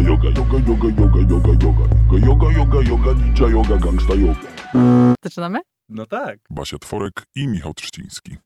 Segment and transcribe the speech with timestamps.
[0.00, 1.84] yoga, yoga, yoga, yoga, yoga, yoga,
[2.18, 5.14] yoga, yoga, yoga, yoga, ninja yoga, gangsta yoga.
[5.24, 5.60] Zaczynamy?
[5.88, 6.38] No tak.
[6.50, 8.36] Basia Tworek i Michał Trzciński.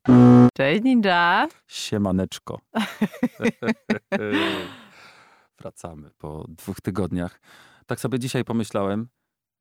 [0.56, 1.48] Cześć Ninja.
[1.66, 2.60] Siemaneczko.
[5.60, 7.40] Wracamy po dwóch tygodniach.
[7.86, 9.08] Tak sobie dzisiaj pomyślałem,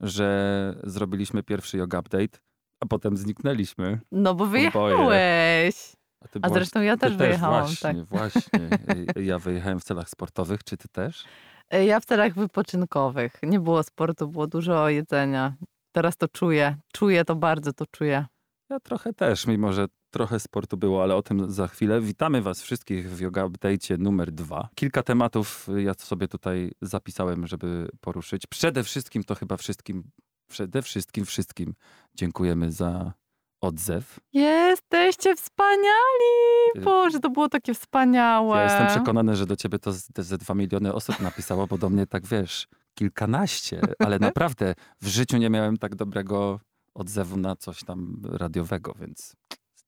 [0.02, 2.40] że zrobiliśmy pierwszy yoga update,
[2.84, 4.00] a potem zniknęliśmy.
[4.12, 5.76] No bo wyjechałeś.
[6.24, 8.06] A, ty A byłaś- zresztą ja ty też wyjechałam, Właśnie, tak.
[8.06, 8.70] właśnie.
[9.16, 10.64] Ja wyjechałem w celach sportowych.
[10.64, 11.26] Czy ty też?
[11.72, 13.34] E, Ja w celach wypoczynkowych.
[13.44, 15.56] Nie było sportu, było dużo jedzenia.
[15.92, 16.78] Teraz to czuję.
[16.94, 18.26] Czuję to bardzo, to czuję.
[18.70, 22.02] Ja trochę też, mimo że trochę sportu było, ale o tym za chwilę.
[22.02, 24.70] Witamy Was wszystkich w Yoga Update numer dwa.
[24.76, 28.48] Kilka tematów ja sobie tutaj zapisałem, żeby poruszyć.
[28.48, 30.04] Przede wszystkim to chyba wszystkim,
[30.50, 31.74] przede wszystkim wszystkim
[32.16, 33.14] dziękujemy za
[33.62, 34.20] odzew.
[34.34, 36.84] Jesteście wspaniali!
[36.84, 38.58] Boże, to było takie wspaniałe.
[38.58, 42.08] Ja jestem przekonany, że do Ciebie to ze dwa miliony osób napisało, bo do mnie
[42.08, 46.60] tak wiesz, kilkanaście, ale naprawdę w życiu nie miałem tak dobrego
[46.94, 49.36] odzewu na coś tam radiowego, więc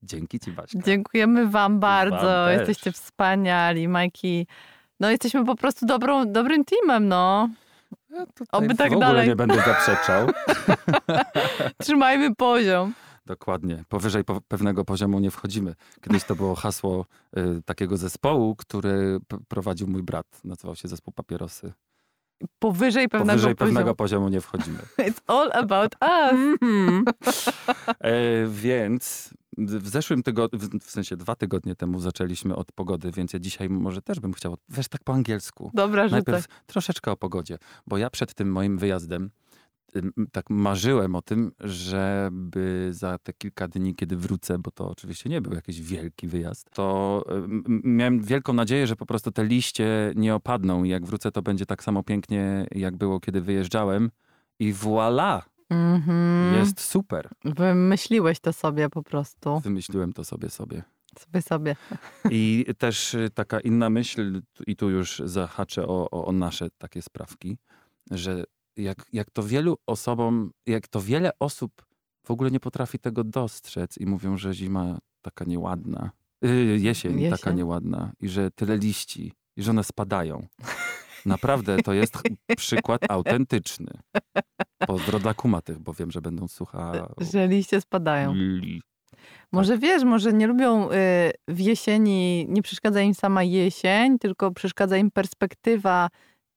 [0.02, 0.78] dzięki Ci Baśka.
[0.84, 2.26] Dziękujemy wam bardzo.
[2.26, 4.46] Wam jesteście wspaniali, Majki.
[5.00, 7.48] No jesteśmy po prostu dobrą, dobrym teamem, no.
[8.10, 9.28] Ja Oby w tak ogóle dalej.
[9.28, 10.28] nie będę zaprzeczał.
[11.82, 12.94] Trzymajmy poziom.
[13.26, 13.84] Dokładnie.
[13.88, 15.74] Powyżej po pewnego poziomu nie wchodzimy.
[16.00, 17.06] Kiedyś to było hasło
[17.38, 19.18] y, takiego zespołu, który
[19.48, 20.26] prowadził mój brat.
[20.44, 21.72] Nazywał się Zespół Papierosy.
[22.58, 23.74] Powyżej pewnego Powyżej poziomu.
[23.74, 24.78] pewnego poziomu nie wchodzimy.
[25.08, 26.70] It's all about us.
[28.00, 33.38] E, więc w zeszłym tygodniu, w, sensie dwa tygodnie temu zaczęliśmy od pogody, więc ja
[33.38, 35.70] dzisiaj może też bym chciał, wiesz, tak po angielsku.
[35.74, 36.22] Dobra, rzucaj.
[36.26, 39.30] Najpierw troszeczkę o pogodzie, bo ja przed tym moim wyjazdem
[40.32, 45.40] tak marzyłem o tym, żeby za te kilka dni, kiedy wrócę, bo to oczywiście nie
[45.40, 47.24] był jakiś wielki wyjazd, to
[47.84, 51.66] miałem wielką nadzieję, że po prostu te liście nie opadną i jak wrócę, to będzie
[51.66, 54.10] tak samo pięknie, jak było, kiedy wyjeżdżałem.
[54.58, 56.54] I voilà, Mhm.
[56.54, 57.28] jest super.
[57.44, 59.60] Wymyśliłeś to sobie po prostu.
[59.60, 60.82] Wymyśliłem to sobie sobie.
[61.18, 61.76] Sobie, sobie.
[62.30, 67.02] I też y, taka inna myśl, i tu już zahaczę o, o, o nasze takie
[67.02, 67.58] sprawki,
[68.10, 68.44] że
[68.82, 71.86] jak, jak to wielu osobom, jak to wiele osób
[72.26, 76.10] w ogóle nie potrafi tego dostrzec i mówią, że zima taka nieładna,
[76.42, 77.56] yy, jesień, taka Jesień.
[77.56, 80.46] nieładna i że tyle liści i że one spadają.
[81.26, 82.18] Naprawdę to jest
[82.56, 83.92] przykład autentyczny.
[84.86, 87.02] Pozdro dla kumatych, bo wiem, że będą słuchały.
[87.32, 88.34] Że liście spadają.
[89.52, 90.92] Może wiesz, może nie lubią y,
[91.48, 96.08] w jesieni, nie przeszkadza im sama jesień, tylko przeszkadza im perspektywa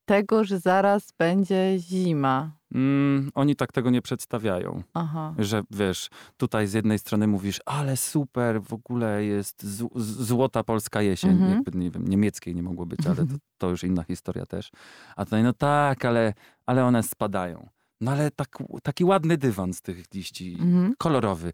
[0.06, 2.52] tego, że zaraz będzie zima.
[2.76, 4.84] Mm, oni tak tego nie przedstawiają.
[4.94, 5.34] Aha.
[5.38, 9.66] Że wiesz, tutaj z jednej strony mówisz, ale super, w ogóle jest
[9.96, 11.32] złota polska jesień.
[11.32, 11.52] Mhm.
[11.52, 13.24] Jakby, nie wiem, niemieckiej nie mogło być, ale to,
[13.58, 14.72] to już inna historia też.
[15.16, 16.34] A tutaj, no tak, ale,
[16.66, 17.70] ale one spadają.
[18.02, 20.94] No ale tak, taki ładny dywan z tych liści, Mhm.
[20.98, 21.52] kolorowy.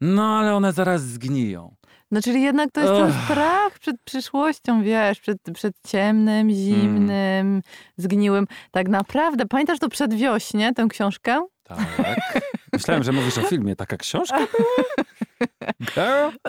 [0.00, 1.74] No ale one zaraz zgniją.
[2.10, 3.24] No czyli jednak to jest ten Ugh.
[3.24, 7.62] strach przed przyszłością, wiesz, przed, przed ciemnym, zimnym,
[7.96, 8.46] zgniłym.
[8.70, 11.46] Tak naprawdę, pamiętasz to przedwiośnie, tę książkę?
[11.64, 12.40] Tak.
[12.72, 13.76] Myślałem, że mówisz o filmie.
[13.76, 14.48] Taka książka była?
[15.94, 16.28] Girl?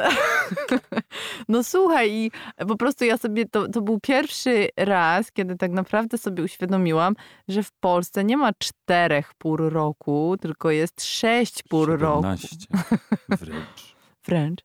[1.49, 2.31] No słuchaj, i
[2.67, 7.15] po prostu ja sobie, to, to był pierwszy raz, kiedy tak naprawdę sobie uświadomiłam,
[7.47, 12.21] że w Polsce nie ma czterech pór roku, tylko jest sześć pór roku.
[12.21, 12.47] 17
[13.41, 13.95] wręcz.
[14.25, 14.61] Wręcz.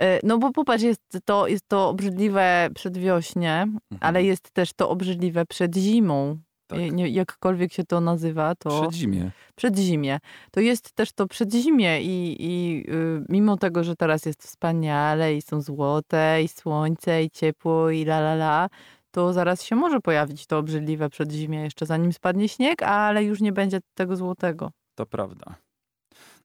[0.00, 3.66] E, No bo popatrz, jest to, jest to obrzydliwe przedwiośnie,
[4.00, 6.38] ale jest też to obrzydliwe przed zimą.
[6.70, 6.78] Tak.
[6.78, 9.30] Nie- Nie, jakkolwiek się to nazywa, to Przedzimie.
[9.54, 10.18] przedzimie.
[10.50, 15.42] To jest też to przedzimie i, i y, mimo tego, że teraz jest wspaniale i
[15.42, 18.68] są złote i słońce i ciepło i la la la,
[19.10, 23.52] to zaraz się może pojawić to obrzydliwe przedzimie jeszcze zanim spadnie śnieg, ale już nie
[23.52, 24.70] będzie tego złotego.
[24.94, 25.54] To prawda.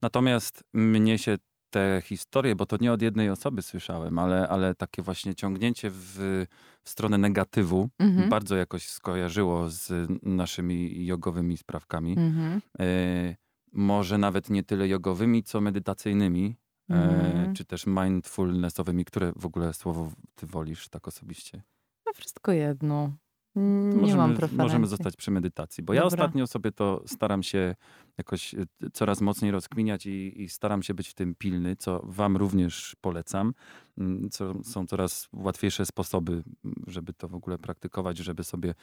[0.02, 1.38] Natomiast mnie się
[1.70, 6.46] te historie, bo to nie od jednej osoby słyszałem, ale, ale takie właśnie ciągnięcie w,
[6.84, 8.30] w stronę negatywu Mhm.
[8.30, 12.12] bardzo jakoś skojarzyło z naszymi jogowymi sprawkami.
[12.20, 12.62] Mhm.
[12.80, 13.36] E,
[13.74, 16.56] może nawet nie tyle jogowymi, co medytacyjnymi,
[16.90, 17.56] e, Mhm.
[17.56, 21.62] czy też mindfulnessowymi, które w ogóle słowo ty wolisz tak osobiście.
[22.06, 23.14] No wszystko jedno.
[23.56, 24.58] Nie możemy, mam preferencji.
[24.58, 26.16] możemy zostać przy medytacji, bo ja Dobra.
[26.16, 27.76] ostatnio sobie to staram się
[28.18, 32.38] jakoś e, coraz mocniej rozkminiać i, i staram się być w tym pilny, co wam
[32.38, 33.54] również polecam.
[33.98, 38.74] Mm, Co, są coraz łatwiejsze sposoby, mm, żeby to w ogóle praktykować, żeby sobie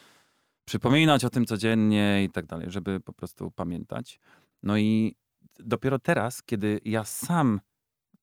[0.65, 4.21] przypominać o tym codziennie i tak dalej, żeby po prostu pamiętać.
[4.63, 5.17] No i
[5.59, 7.61] dopiero teraz, kiedy ja sam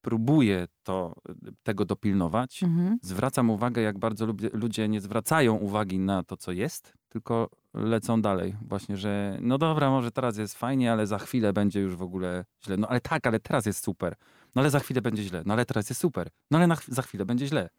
[0.01, 1.15] próbuję to,
[1.63, 2.97] tego dopilnować, Mhm.
[3.01, 8.55] zwracam uwagę, jak bardzo ludzie nie zwracają uwagi na to, co jest, tylko lecą dalej.
[8.61, 12.45] Właśnie, że no dobra, może teraz jest fajnie, ale za chwilę będzie już w ogóle
[12.65, 12.77] źle.
[12.77, 14.15] No ale tak, ale teraz jest super.
[14.55, 15.43] No ale za chwilę będzie źle.
[15.45, 16.27] No ale teraz jest super.
[16.51, 17.69] No ale na, za chwilę będzie źle.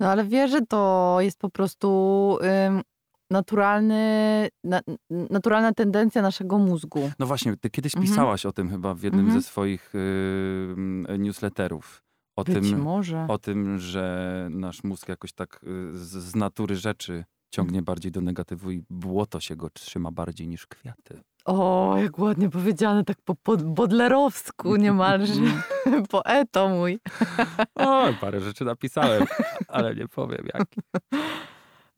[0.00, 2.38] No ale wiesz, że to jest po prostu
[3.38, 4.02] naturalny,
[4.64, 7.10] na, naturalna tendencja naszego mózgu.
[7.18, 8.10] No właśnie, ty kiedyś Mhm.
[8.12, 9.40] pisałaś o tym chyba w jednym Mhm.
[9.42, 12.02] ze swoich y, newsletterów.
[12.36, 13.26] O Być tym, może.
[13.28, 18.20] o tym, że nasz mózg jakoś tak y, z, z natury rzeczy ciągnie bardziej do
[18.20, 21.20] negatywu i błoto się go trzyma bardziej niż kwiaty.
[21.44, 25.32] O, jak ładnie powiedziane, tak po, po bodlerowsku niemalże.
[26.10, 26.98] Poeto mój.
[27.74, 29.24] O, parę rzeczy napisałem,
[29.68, 30.64] ale nie powiem jak.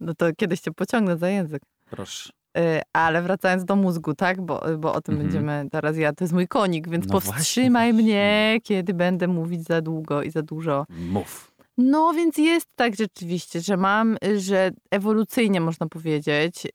[0.00, 1.62] No to kiedyś cię pociągnę za język.
[1.90, 2.30] Proszę.
[2.58, 4.40] Y, Ale wracając do mózgu, tak?
[4.40, 5.22] Bo, bo o tym Mhm.
[5.32, 6.12] będziemy teraz ja.
[6.12, 10.30] To jest mój konik, więc No powstrzymaj właśnie, mnie, kiedy będę mówić za długo i
[10.30, 10.86] za dużo.
[10.88, 11.52] Mów.
[11.78, 16.70] No więc jest tak rzeczywiście, że mam, y, że ewolucyjnie można powiedzieć, y,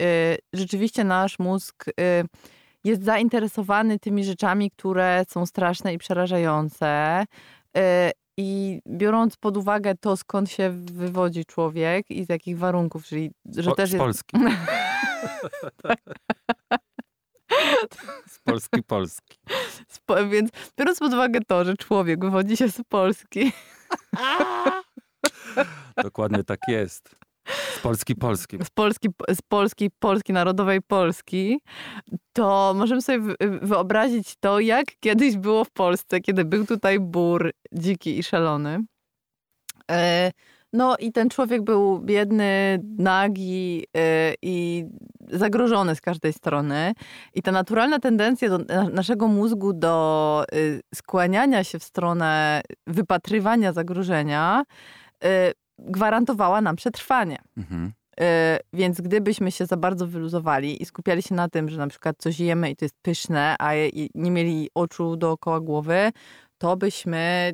[0.54, 1.94] rzeczywiście nasz mózg y,
[2.84, 7.26] jest zainteresowany tymi rzeczami, które są straszne i przerażające.
[8.38, 13.70] I biorąc pod uwagę to, skąd się wywodzi człowiek i z jakich warunków, czyli że
[13.70, 14.38] Po, też z jest Polski.
[18.28, 19.38] z Polski, Polski.
[19.90, 23.52] Spo- Więc biorąc pod uwagę to, że człowiek wywodzi się z Polski,
[26.04, 27.16] Dokładnie tak jest.
[27.48, 28.58] Z Polski, Polski.
[28.64, 31.60] z Polski, z Polski, Polski, narodowej Polski,
[32.34, 37.52] to możemy sobie wy- wyobrazić to, jak kiedyś było w Polsce, kiedy był tutaj bór
[37.74, 38.80] dziki i szalony.
[39.92, 40.32] E,
[40.74, 44.86] No i ten człowiek był biedny, nagi e, i
[45.30, 46.94] zagrożony z każdej strony.
[47.34, 48.50] I ta naturalna tendencja
[48.94, 54.64] naszego mózgu do y, skłaniania się w stronę wypatrywania zagrożenia
[55.82, 57.38] gwarantowała nam przetrwanie.
[57.58, 57.94] Mhm.
[58.20, 58.24] Y,
[58.74, 62.40] Więc gdybyśmy się za bardzo wyluzowali i skupiali się na tym, że na przykład coś
[62.40, 63.72] jemy i to jest pyszne, a
[64.16, 66.12] nie mieli oczu dookoła głowy,
[66.58, 67.54] to byśmy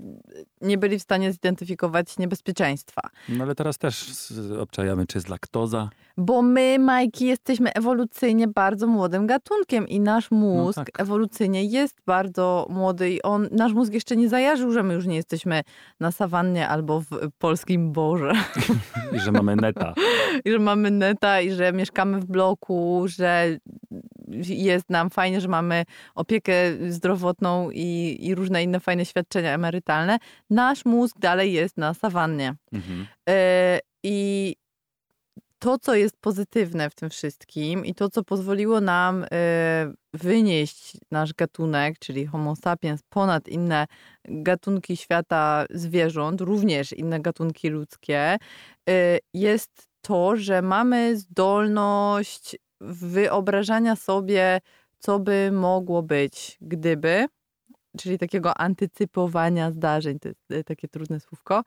[0.62, 3.02] nie byli w stanie zidentyfikować niebezpieczeństwa.
[3.30, 4.14] No ale teraz też
[4.60, 5.90] obczajamy, czy jest laktoza.
[6.20, 11.02] Bo my, Majki, jesteśmy ewolucyjnie bardzo młodym gatunkiem i nasz mózg tak.
[11.02, 15.16] ewolucyjnie jest bardzo młody i on, nasz mózg jeszcze nie zajarzył, że my już nie
[15.16, 15.62] jesteśmy
[16.00, 18.32] na sawannie albo w polskim borze.
[19.16, 19.94] I że mamy neta.
[20.46, 23.48] I że mamy neta i że mieszkamy w bloku, że
[24.48, 25.86] jest nam fajnie, że mamy
[26.16, 26.54] opiekę
[26.90, 30.18] zdrowotną i, i różne inne fajne świadczenia emerytalne.
[30.50, 32.56] Nasz mózg dalej jest na sawannie.
[32.74, 33.08] Mhm.
[33.30, 34.56] E, I
[35.60, 41.34] to, co jest pozytywne w tym wszystkim i to, co pozwoliło nam e, wynieść nasz
[41.34, 43.88] gatunek, czyli Homo sapiens, ponad inne
[44.26, 48.38] gatunki świata zwierząt, również inne gatunki ludzkie,
[48.90, 54.60] e, jest to, że mamy zdolność wyobrażania sobie,
[55.00, 57.26] co by mogło być, gdyby,
[57.98, 61.64] czyli takiego antycypowania zdarzeń, to jest takie trudne słówko,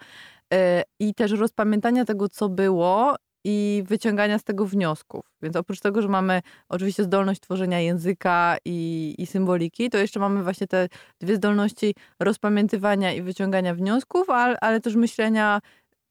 [0.55, 5.25] e, i też rozpamiętania tego, co było i wyciągania z tego wniosków.
[5.43, 10.43] Więc oprócz tego, że mamy oczywiście zdolność tworzenia języka i, i symboliki, to jeszcze mamy
[10.43, 10.89] właśnie te
[11.21, 15.61] dwie zdolności rozpamiętywania i wyciągania wniosków, ale, ale też myślenia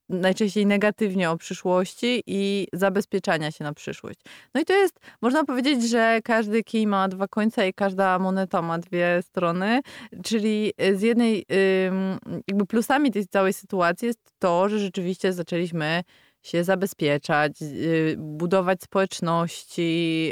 [0.09, 4.19] najczęściej negatywnie o przyszłości i zabezpieczania się na przyszłość.
[4.53, 8.61] No i to jest, można powiedzieć, że każdy kij ma dwa końce i każda moneta
[8.61, 9.81] ma dwie strony,
[10.23, 11.45] czyli z jednej
[12.47, 16.03] jakby plusami tej całej sytuacji jest to, że rzeczywiście zaczęliśmy
[16.43, 20.31] się zabezpieczać, y, budować społeczności,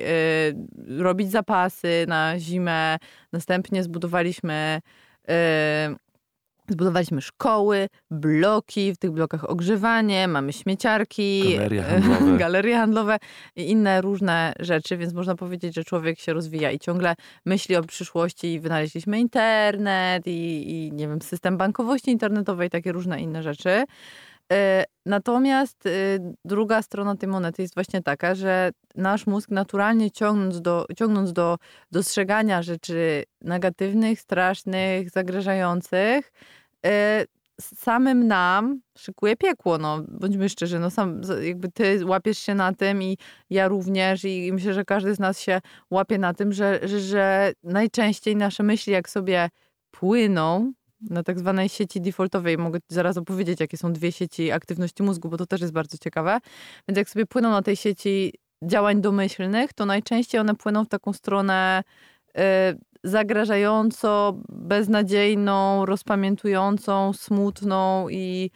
[0.90, 2.98] y, robić zapasy na zimę.
[3.34, 4.82] Następnie zbudowaliśmy
[5.30, 5.34] y,
[6.70, 12.38] Zbudowaliśmy szkoły, bloki, w tych blokach ogrzewanie, mamy śmieciarki, Galerie handlowe.
[12.44, 13.18] galerie handlowe
[13.56, 17.84] i inne różne rzeczy, więc można powiedzieć, że człowiek się rozwija i ciągle myśli o
[17.84, 18.54] przyszłości.
[18.54, 23.84] I Wynaleźliśmy internet i, i nie wiem, system bankowości internetowej, takie różne inne rzeczy.
[24.51, 25.89] E, Natomiast e,
[26.46, 31.58] druga strona tej monety jest właśnie taka, że nasz mózg naturalnie ciągnąc do, ciągnąc do
[31.92, 36.32] dostrzegania rzeczy negatywnych, strasznych, zagrażających,
[36.86, 37.25] e,
[37.62, 40.04] samym nam szykuje piekło, no.
[40.08, 43.18] Bądźmy szczerzy, no sam jakby ty łapiesz się na tym i
[43.50, 45.62] ja również i myślę, że każdy z nas się
[45.92, 49.50] łapie na tym, że, że, że najczęściej nasze myśli jak sobie
[49.92, 52.58] płyną na tak zwanej sieci defaultowej.
[52.58, 56.39] Mogę zaraz opowiedzieć, jakie są dwie sieci aktywności mózgu, bo to też jest bardzo ciekawe.
[56.88, 61.13] Więc jak sobie płyną na tej sieci działań domyślnych, to najczęściej one płyną w taką
[61.13, 61.84] stronę
[62.30, 62.42] y,
[63.04, 68.51] zagrażająco, beznadziejną, rozpamiętującą, smutną i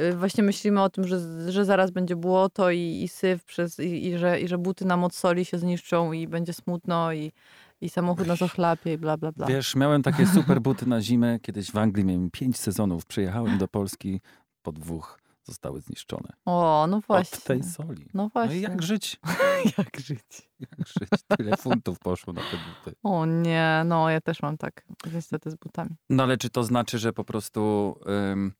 [0.00, 1.20] y, właśnie myślimy o tym, że,
[1.52, 5.04] że zaraz będzie błoto i, i syf przez, i, i, że, i że buty nam
[5.04, 7.32] od soli się zniszczą i będzie smutno i,
[7.80, 9.46] i samochód nas ochlapie i bla, bla, bla.
[9.46, 11.38] Wiesz, miałem takie super buty na zimę.
[11.40, 13.06] Kiedyś w Anglii miałem pięć sezonów.
[13.06, 14.20] Przyjechałem do Polski
[14.62, 16.28] po dwóch zostały zniszczone.
[16.44, 17.38] O, no właśnie.
[17.38, 18.06] Od tej soli.
[18.14, 18.56] No No właśnie.
[18.56, 19.20] i jak żyć?
[19.78, 20.50] jak żyć?
[20.60, 21.08] Jak żyć?
[21.36, 22.96] Tyle funtów poszło na te buty.
[23.02, 25.90] O nie, no ja też mam tak niestety z butami.
[26.10, 27.94] No ale czy to znaczy, że po prostu
[28.32, 28.52] ym,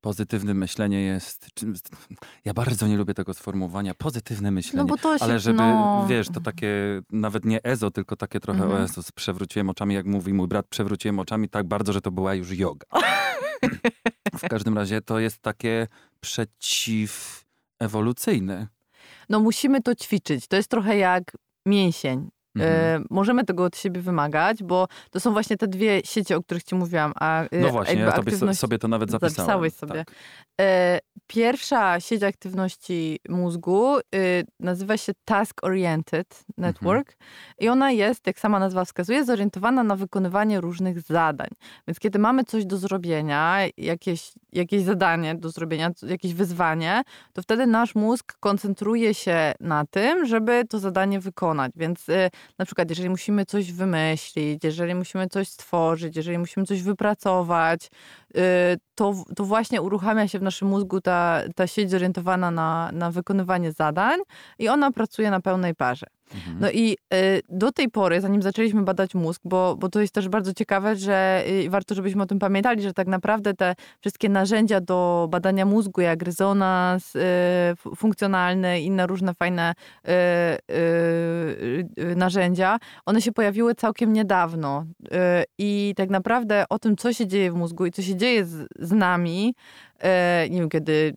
[0.00, 1.46] pozytywne myślenie jest...
[2.44, 3.94] Ja bardzo nie lubię tego sformułowania.
[3.94, 4.78] Pozytywne myślenie.
[4.78, 8.40] No bo to się, Ale żeby, no, wiesz, to takie nawet nie ezo, tylko takie
[8.40, 8.82] trochę Mhm.
[8.82, 12.52] Jezus, przewróciłem oczami, jak mówi mój brat, przewróciłem oczami tak bardzo, że to była już
[12.52, 12.86] yoga.
[14.38, 15.86] w każdym razie to jest takie
[16.20, 18.66] przeciwewolucyjne.
[19.28, 20.48] no musimy to ćwiczyć.
[20.48, 21.32] To jest trochę jak
[21.66, 22.28] mięsień.
[22.62, 23.02] Mhm.
[23.02, 26.62] E, możemy tego od siebie wymagać, bo to są właśnie te dwie sieci, o których
[26.62, 27.12] ci mówiłam.
[27.20, 29.34] A, e, No właśnie, ja tobie, so- aktywność- sobie to nawet zapisałem.
[29.34, 30.04] Zapisałeś sobie.
[30.04, 30.14] Tak.
[31.26, 33.96] Pierwsza sieć aktywności mózgu
[34.60, 37.16] nazywa się Task Oriented Network
[37.58, 41.48] i ona jest, jak sama nazwa wskazuje, zorientowana na wykonywanie różnych zadań.
[41.88, 47.66] Więc kiedy mamy coś do zrobienia, jakieś, jakieś zadanie do zrobienia, jakieś wyzwanie, to wtedy
[47.66, 51.72] nasz mózg koncentruje się na tym, żeby to zadanie wykonać.
[51.76, 52.06] Więc
[52.58, 57.90] na przykład, jeżeli musimy coś wymyślić, jeżeli musimy coś stworzyć, jeżeli musimy coś wypracować,
[58.94, 63.72] to, to właśnie uruchamia się w naszym mózgu ta, ta sieć zorientowana na, na wykonywanie
[63.72, 64.20] zadań
[64.58, 66.06] i ona pracuje na pełnej parze.
[66.34, 66.58] Mhm.
[66.60, 70.28] No i y, do tej pory, zanim zaczęliśmy badać mózg, bo, bo to jest też
[70.28, 74.80] bardzo ciekawe, że y, warto, żebyśmy o tym pamiętali, że tak naprawdę te wszystkie narzędzia
[74.80, 77.20] do badania mózgu, jak rezonans y,
[77.96, 79.74] funkcjonalny inne różne fajne
[80.08, 80.10] y,
[80.74, 84.84] y, y, narzędzia, one się pojawiły całkiem niedawno.
[85.04, 85.08] Y,
[85.58, 88.68] I tak naprawdę o tym, co się dzieje w mózgu i co się dzieje z,
[88.78, 89.54] z nami,
[90.46, 91.14] y, nie wiem, kiedy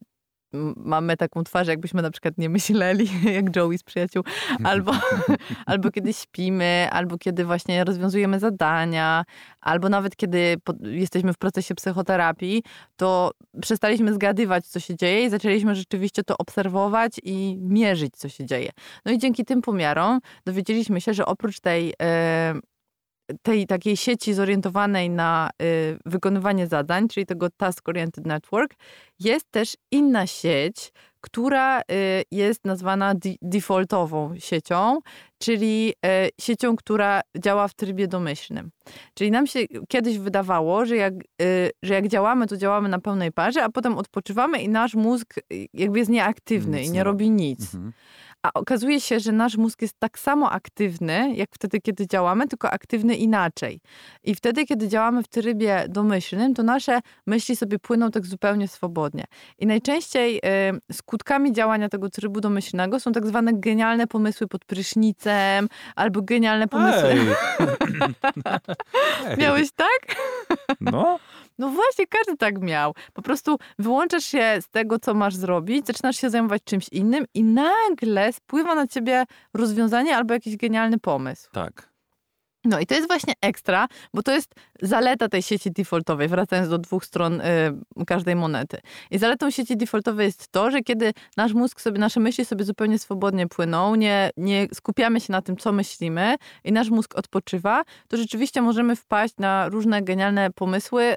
[0.76, 4.24] mamy taką twarz, jakbyśmy na przykład nie myśleli, jak Joey z przyjaciół,
[4.64, 4.92] albo,
[5.66, 9.24] albo kiedy śpimy, albo kiedy właśnie rozwiązujemy zadania,
[9.62, 12.64] albo nawet kiedy jesteśmy w procesie psychoterapii,
[12.96, 13.32] to
[13.62, 18.72] przestaliśmy zgadywać, co się dzieje i zaczęliśmy rzeczywiście to obserwować i mierzyć, co się dzieje.
[19.06, 22.54] No i dzięki tym pomiarom dowiedzieliśmy się, że oprócz tej e,
[23.42, 28.76] tej takiej sieci zorientowanej na y, wykonywanie zadań, czyli tego Task Oriented Network,
[29.20, 31.84] jest też inna sieć, która y,
[32.32, 35.00] jest nazwana de- defaultową siecią,
[35.38, 38.72] czyli y, siecią, która działa w trybie domyślnym.
[39.14, 43.32] Czyli nam się kiedyś wydawało, że jak, y, że jak działamy, to działamy na pełnej
[43.32, 47.30] parze, a potem odpoczywamy i nasz mózg y, jakby jest nieaktywny Nic i nie robi
[47.30, 47.74] nic.
[47.76, 47.94] Mhm.
[48.44, 52.72] A okazuje się, że nasz mózg jest tak samo aktywny, jak wtedy, kiedy działamy, tylko
[52.72, 53.82] aktywny inaczej.
[54.24, 59.26] I wtedy, kiedy działamy w trybie domyślnym, to nasze myśli sobie płyną tak zupełnie swobodnie.
[59.60, 60.42] I najczęściej y,
[60.94, 67.10] skutkami działania tego trybu domyślnego są tak zwane genialne pomysły pod prysznicem, albo genialne pomysły.
[67.10, 67.20] Ej.
[67.60, 69.38] Ej.
[69.42, 70.16] Miałeś tak?
[70.82, 71.20] No,
[71.62, 72.94] No właśnie, każdy tak miał.
[73.14, 77.44] Po prostu wyłączasz się z tego, co masz zrobić, zaczynasz się zajmować czymś innym i
[77.44, 81.50] nagle spływa na ciebie rozwiązanie albo jakiś genialny pomysł.
[81.52, 81.91] tak.
[82.66, 86.78] No i to jest właśnie ekstra, bo to jest zaleta tej sieci defaultowej, wracając do
[86.78, 88.78] dwóch stron y, każdej monety.
[89.12, 93.00] I zaletą sieci defaultowej jest to, że kiedy nasz mózg sobie, nasze myśli sobie zupełnie
[93.00, 98.18] swobodnie płyną, nie, nie skupiamy się na tym, co myślimy i nasz mózg odpoczywa, to
[98.18, 101.16] rzeczywiście możemy wpaść na różne genialne pomysły, y,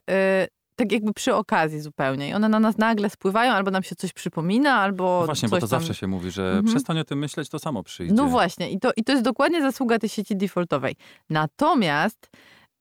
[0.76, 2.28] tak jakby przy okazji zupełnie.
[2.28, 5.57] I one na nas nagle spływają, albo nam się coś przypomina, albo No właśnie, bo
[5.57, 5.69] to tam...
[5.69, 6.64] zawsze się mówi, że Mhm.
[6.64, 8.14] przestań o tym myśleć, to samo przyjdzie.
[8.14, 10.97] No właśnie, i to, i to jest dokładnie zasługa tej sieci defaultowej.
[11.31, 12.31] Natomiast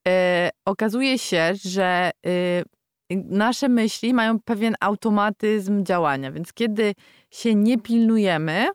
[0.07, 2.29] e, okazuje się, że e,
[3.15, 6.93] nasze myśli mają pewien automatyzm działania, więc kiedy
[7.31, 8.67] się nie pilnujemy,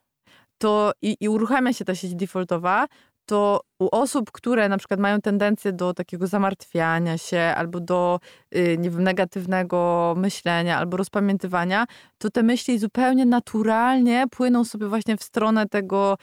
[0.59, 2.87] to i, i uruchamia się ta sieć defaultowa,
[3.29, 8.21] to u osób, które na przykład mają tendencję do takiego zamartwiania się albo do
[8.57, 11.87] y, nie wiem, negatywnego myślenia albo rozpamiętywania,
[12.19, 16.19] to te myśli zupełnie naturalnie płyną sobie właśnie w stronę tego,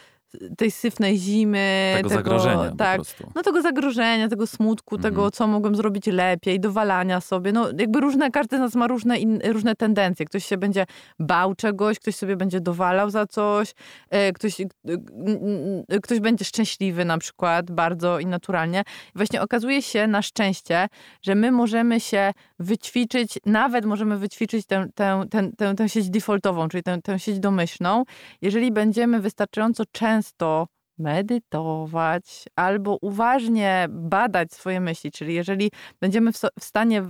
[0.57, 1.93] tej syfnej zimy.
[1.97, 3.01] Tego zagrożenia po tak,
[3.35, 5.13] no tego zagrożenia, tego smutku, Mhm.
[5.13, 7.51] tego, co mogłem zrobić lepiej, dowalania sobie.
[7.51, 10.25] No jakby różne, każdy z nas ma różne, in, różne tendencje.
[10.25, 10.85] Ktoś się będzie
[11.19, 13.73] bał czegoś, ktoś sobie będzie dowalał za coś,
[14.09, 14.65] e, ktoś, e,
[16.01, 18.83] ktoś będzie szczęśliwy na przykład bardzo i naturalnie.
[19.15, 20.87] Właśnie okazuje się na szczęście,
[21.21, 26.67] że my możemy się wyćwiczyć, nawet możemy wyćwiczyć tę, tę, tę, tę, tę sieć defaultową,
[26.67, 28.03] czyli tę, tę sieć domyślną,
[28.41, 35.11] jeżeli będziemy wystarczająco często medytować albo uważnie badać swoje myśli.
[35.11, 35.71] Czyli jeżeli
[36.01, 37.03] będziemy w, so, w stanie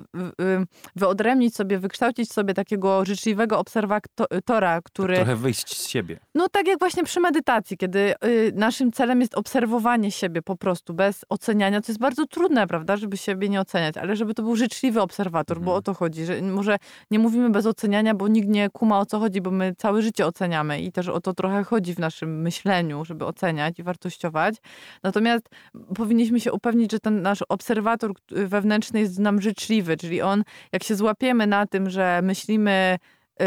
[0.95, 5.15] wyodrębnić sobie, wykształcić sobie takiego życzliwego obserwatora, który...
[5.15, 6.19] Trochę wyjść z siebie.
[6.35, 10.93] No tak jak właśnie przy medytacji, kiedy y, naszym celem jest obserwowanie siebie po prostu,
[10.93, 14.55] bez oceniania, to jest bardzo trudne, prawda, żeby siebie nie oceniać, ale żeby to był
[14.55, 15.65] życzliwy obserwator, mhm.
[15.65, 16.77] bo o to chodzi, że może
[17.11, 20.25] nie mówimy bez oceniania, bo nikt nie kuma o co chodzi, bo my całe życie
[20.25, 24.55] oceniamy i też o to trochę chodzi w naszym myśleniu, żeby oceniać i wartościować.
[25.03, 25.49] Natomiast
[25.95, 30.95] powinniśmy się upewnić, że ten nasz obserwator wewnętrzny jest nam życzliwy, czyli on, jak się
[30.95, 32.97] złapiemy na tym, że myślimy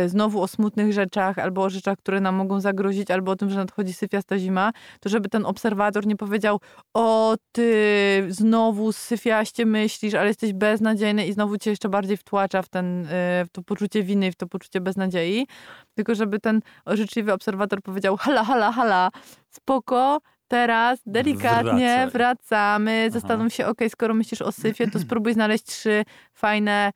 [0.07, 3.57] znowu o smutnych rzeczach, albo o rzeczach, które nam mogą zagrozić, albo o tym, że
[3.57, 6.61] nadchodzi syfiasta zima, to żeby ten obserwator nie powiedział,
[6.95, 12.69] o ty znowu syfiaście myślisz, ale jesteś beznadziejny i znowu cię jeszcze bardziej wtłacza w,
[12.69, 15.47] ten, e, w to poczucie winy, w to poczucie beznadziei,
[15.95, 19.11] tylko żeby ten życzliwy obserwator powiedział, hala, hala, hala,
[19.51, 22.11] spoko, teraz delikatnie Wracaj.
[22.11, 23.09] wracamy.
[23.11, 26.93] Zastanów się, ok, skoro myślisz o syfie, to spróbuj znaleźć trzy fajne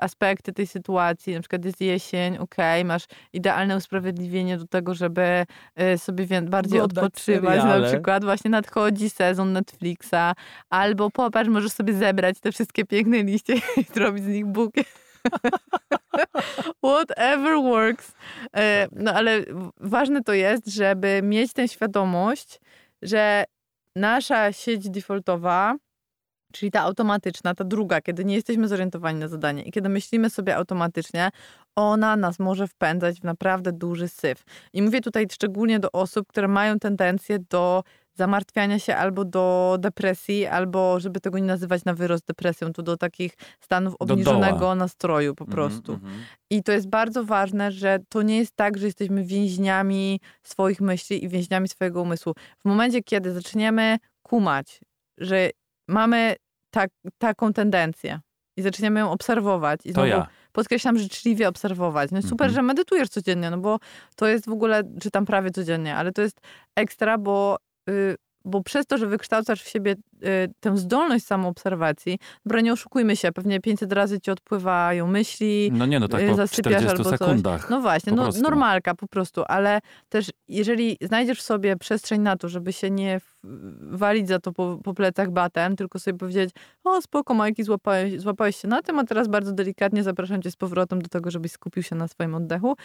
[0.00, 1.34] aspekty tej sytuacji.
[1.34, 5.46] Na przykład jest jesień, ok, masz idealne usprawiedliwienie do tego, żeby
[5.94, 7.60] y, sobie bardziej Oddać odpoczywać.
[7.60, 7.80] Seriale.
[7.80, 10.34] Na przykład właśnie nadchodzi sezon Netflixa,
[10.70, 14.86] albo popatrz, możesz sobie zebrać te wszystkie piękne liście i zrobić z nich bukiet.
[16.84, 18.12] Whatever works.
[18.56, 19.44] E, no ale
[19.80, 22.60] ważne to jest, żeby mieć tę świadomość,
[23.02, 23.44] że
[23.96, 25.76] nasza sieć defaultowa,
[26.54, 30.56] czyli ta automatyczna, ta druga, kiedy nie jesteśmy zorientowani na zadanie i kiedy myślimy sobie
[30.56, 31.30] automatycznie,
[31.76, 34.44] ona nas może wpędzać w naprawdę duży syf.
[34.72, 37.84] I mówię tutaj szczególnie do osób, które mają tendencję do
[38.14, 42.96] zamartwiania się albo do depresji, albo żeby tego nie nazywać na wyrost depresją, to do
[42.96, 45.92] takich stanów obniżonego nastroju po mhm, prostu.
[45.92, 46.18] Mm -hmm.
[46.50, 51.24] I to jest bardzo ważne, że to nie jest tak, że jesteśmy więźniami swoich myśli
[51.24, 52.34] i więźniami swojego umysłu.
[52.58, 54.80] W momencie, kiedy zaczniemy kumać,
[55.18, 55.50] że
[55.88, 56.36] mamy
[56.74, 58.20] tak, taką tendencję
[58.56, 60.26] i zaczniemy ją obserwować i znowu ja.
[60.52, 62.10] podkreślam, życzliwie obserwować.
[62.10, 62.54] No super, mm -hmm.
[62.54, 63.78] że medytujesz codziennie, no bo
[64.16, 66.40] to jest w ogóle, czytam prawie codziennie, ale to jest
[66.76, 67.56] ekstra, bo
[67.90, 69.94] y, bo przez to, że wykształcasz w siebie
[70.60, 76.00] tę zdolność samoobserwacji, dobra, nie oszukujmy się, pewnie 500 razy ci odpływają myśli, No nie,
[76.00, 77.60] no tak po zasypiasz 40 albo sekundach.
[77.60, 77.70] Coś.
[77.70, 82.48] No właśnie, no, normalka po prostu, ale też jeżeli znajdziesz w sobie przestrzeń na to,
[82.48, 83.20] żeby się nie
[83.80, 86.50] walić za to po, po plecach batem, tylko sobie powiedzieć,
[86.84, 90.56] o spoko Majki, złapałeś, złapałeś się na tym, a teraz bardzo delikatnie zapraszam cię z
[90.56, 92.76] powrotem do tego, żebyś skupił się na swoim oddechu,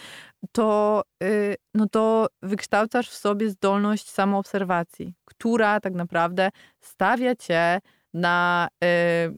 [0.52, 6.49] to, yy, no to wykształcasz w sobie zdolność samoobserwacji, która tak naprawdę
[6.81, 7.79] stawia cię
[8.13, 8.67] na...
[8.81, 9.37] Yy,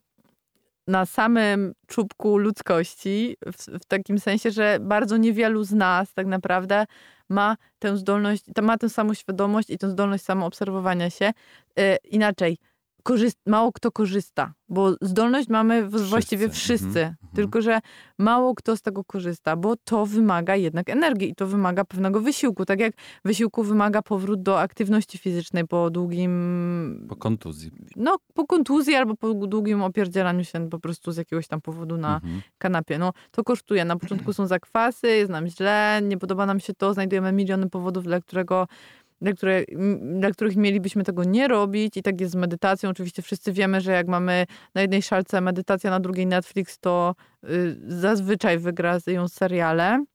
[0.87, 6.85] na samym czubku ludzkości, w, w, takim sensie, że bardzo niewielu z nas tak naprawdę
[7.29, 11.31] ma tę zdolność, ma tę samą świadomość i tę zdolność samoobserwowania się.
[11.77, 12.57] Yy, inaczej,
[13.45, 16.09] mało kto korzysta, bo zdolność mamy wszyscy.
[16.09, 17.35] właściwie wszyscy, mhm, mhm.
[17.35, 17.79] tylko że
[18.17, 22.65] mało kto z tego korzysta, bo to wymaga jednak energii i to wymaga pewnego wysiłku.
[22.65, 22.93] Tak jak
[23.25, 27.05] wysiłku wymaga powrót do aktywności fizycznej po długim...
[27.09, 27.71] Po kontuzji.
[27.95, 32.15] No, po kontuzji albo po długim opierdzielaniu się po prostu z jakiegoś tam powodu na
[32.15, 32.41] mhm.
[32.57, 32.97] kanapie.
[32.97, 33.85] No, to kosztuje.
[33.85, 38.03] Na początku są zakwasy, jest nam źle, nie podoba nam się to, znajdujemy miliony powodów,
[38.03, 38.67] dla którego
[39.21, 39.63] dla, które,
[40.19, 41.97] dla których mielibyśmy tego nie robić.
[41.97, 42.89] I tak jest z medytacją.
[42.89, 47.15] Oczywiście wszyscy wiemy, że jak mamy na jednej szalce medytacja, na drugiej Netflix, to
[47.49, 50.05] y, zazwyczaj wygra ją seriale.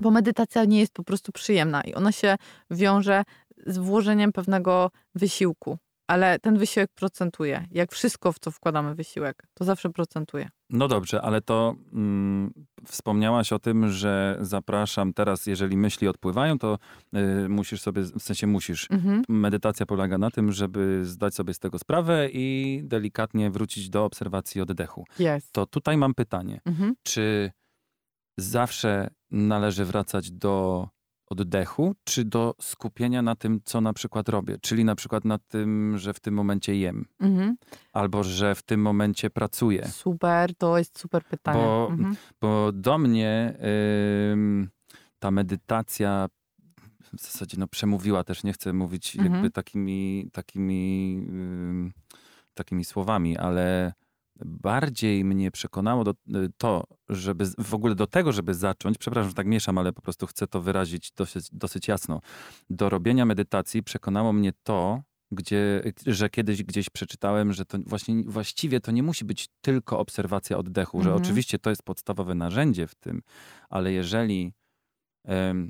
[0.00, 2.36] Bo medytacja nie jest po prostu przyjemna i ona się
[2.70, 3.22] wiąże
[3.66, 7.66] z włożeniem pewnego wysiłku ale ten wysiłek procentuje.
[7.70, 10.48] Jak wszystko, w co wkładamy wysiłek, to zawsze procentuje.
[10.70, 12.52] No dobrze, ale to mm,
[12.86, 16.78] wspomniałaś o tym, że zapraszam teraz, jeżeli myśli odpływają, to
[17.44, 18.86] y, musisz sobie, w sensie musisz.
[18.90, 19.22] Mhm.
[19.28, 24.60] Medytacja polega na tym, żeby zdać sobie z tego sprawę i delikatnie wrócić do obserwacji
[24.60, 25.04] oddechu.
[25.20, 25.50] Yes.
[25.52, 26.60] To tutaj mam pytanie.
[26.64, 26.94] Mhm.
[27.02, 27.50] Czy
[28.38, 30.88] zawsze należy wracać do
[31.30, 34.58] oddechu, czy do skupienia na tym, co na przykład robię.
[34.60, 37.04] Czyli na przykład na tym, że w tym momencie jem.
[37.20, 37.56] Mhm.
[37.92, 39.88] Albo że w tym momencie pracuję.
[39.88, 41.58] Super, to jest super pytanie.
[41.58, 42.16] Bo, mhm.
[42.40, 43.58] bo do mnie
[45.18, 46.28] ta medytacja
[47.16, 49.32] w zasadzie no, przemówiła też, nie chcę mówić mhm.
[49.34, 51.22] jakby takimi, takimi,
[52.54, 53.92] takimi słowami, ale
[54.44, 56.14] bardziej mnie przekonało do, y,
[56.56, 60.26] to, żeby w ogóle do tego, żeby zacząć, przepraszam, że tak mieszam, ale po prostu
[60.26, 62.20] chcę to wyrazić dosyć, dosyć jasno.
[62.70, 68.80] Do robienia medytacji przekonało mnie to, gdzie, że kiedyś gdzieś przeczytałem, że to właśnie właściwie
[68.80, 71.16] to nie musi być tylko obserwacja oddechu, mhm.
[71.16, 73.22] że oczywiście to jest podstawowe narzędzie w tym,
[73.68, 74.52] ale jeżeli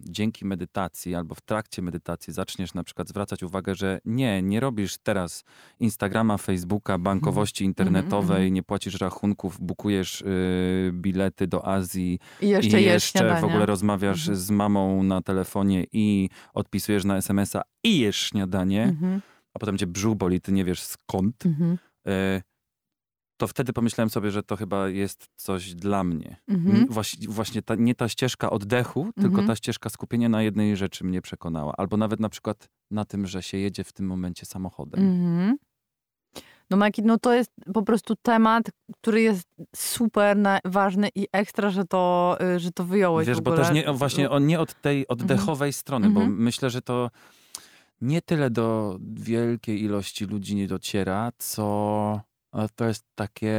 [0.05, 4.99] dzięki medytacji albo w trakcie medytacji zaczniesz na przykład zwracać uwagę, że nie, nie robisz
[5.03, 5.45] teraz
[5.81, 8.55] Instagrama, Facebooka, bankowości internetowej, mhm.
[8.55, 13.67] nie płacisz rachunków, bukujesz y, bilety do Azji I jeszcze i jesz jeszcze w ogóle
[13.67, 14.37] rozmawiasz Mhm.
[14.39, 19.21] z mamą na telefonie i odpisujesz na SMS-a i jesz śniadanie, Mhm,
[19.55, 22.43] a potem cię brzuch boli, ty nie wiesz skąd, mhm, e,
[23.39, 26.37] to wtedy pomyślałem sobie, że to chyba jest coś dla mnie.
[26.49, 26.77] mhm.
[26.77, 26.87] N-
[27.29, 29.47] Właśnie, ta, nie ta ścieżka oddechu, tylko Mhm.
[29.49, 31.73] ta ścieżka skupienia na jednej rzeczy mnie przekonała.
[31.77, 35.01] Albo nawet na przykład na tym, że się jedzie w tym momencie samochodem.
[35.01, 35.57] Mhm.
[36.71, 38.71] No Maki, no to jest po prostu temat,
[39.01, 43.71] który jest super ważny i ekstra, że to, y, że to wyjąłeś Wiesz, bo też
[43.73, 46.43] nie, właśnie nie od tej oddechowej strony, bo Mhm.
[46.43, 47.11] myślę, że to
[48.01, 52.21] nie tyle do wielkiej ilości ludzi nie dociera, co
[52.77, 53.55] to jest takie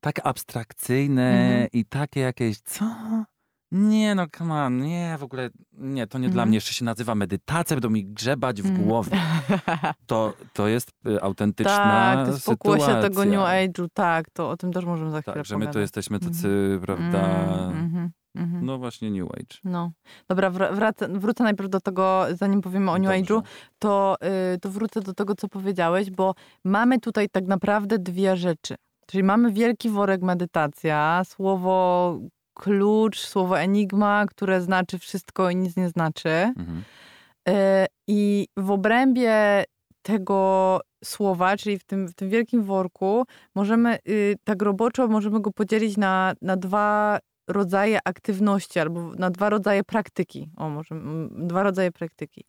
[0.00, 1.68] tak abstrakcyjne Mhm.
[1.72, 2.84] i takie jakieś, co?
[3.72, 6.48] Nie no, come on, nie, w ogóle, nie, to nie dla Mhm.
[6.48, 6.56] mnie.
[6.56, 8.84] Jeszcze się nazywa medytacja, będą mi grzebać w Mhm.
[8.84, 9.10] głowie.
[10.06, 13.00] To, to jest y, autentyczna tak, to sytuacja.
[13.02, 15.80] tego New Age'u, tak, to o tym też możemy za chwilę Tak, że my tu
[15.80, 17.18] jesteśmy tacy, prawda,
[17.70, 19.58] Mm, mhm, no właśnie New Age.
[19.64, 19.90] No,
[20.28, 23.34] dobra, wr- wracę, wrócę najpierw do tego, zanim powiemy o New Dobrze.
[23.34, 23.42] Age'u,
[23.78, 24.16] to,
[24.54, 28.74] y, to wrócę do tego, co powiedziałeś, bo mamy tutaj tak naprawdę dwie rzeczy.
[29.06, 32.18] Czyli mamy wielki worek medytacja, słowo
[32.54, 36.28] klucz, słowo enigma, które znaczy wszystko i nic nie znaczy.
[36.28, 36.82] Mhm.
[37.48, 37.52] Y,
[38.08, 39.64] I w obrębie
[40.02, 45.50] tego słowa, czyli w tym, w tym wielkim worku, możemy y, tak roboczo możemy go
[45.52, 47.18] podzielić na, na dwa
[47.52, 50.50] rodzaje aktywności albo na dwa rodzaje praktyki.
[50.56, 50.94] O, może
[51.30, 52.44] dwa rodzaje praktyki.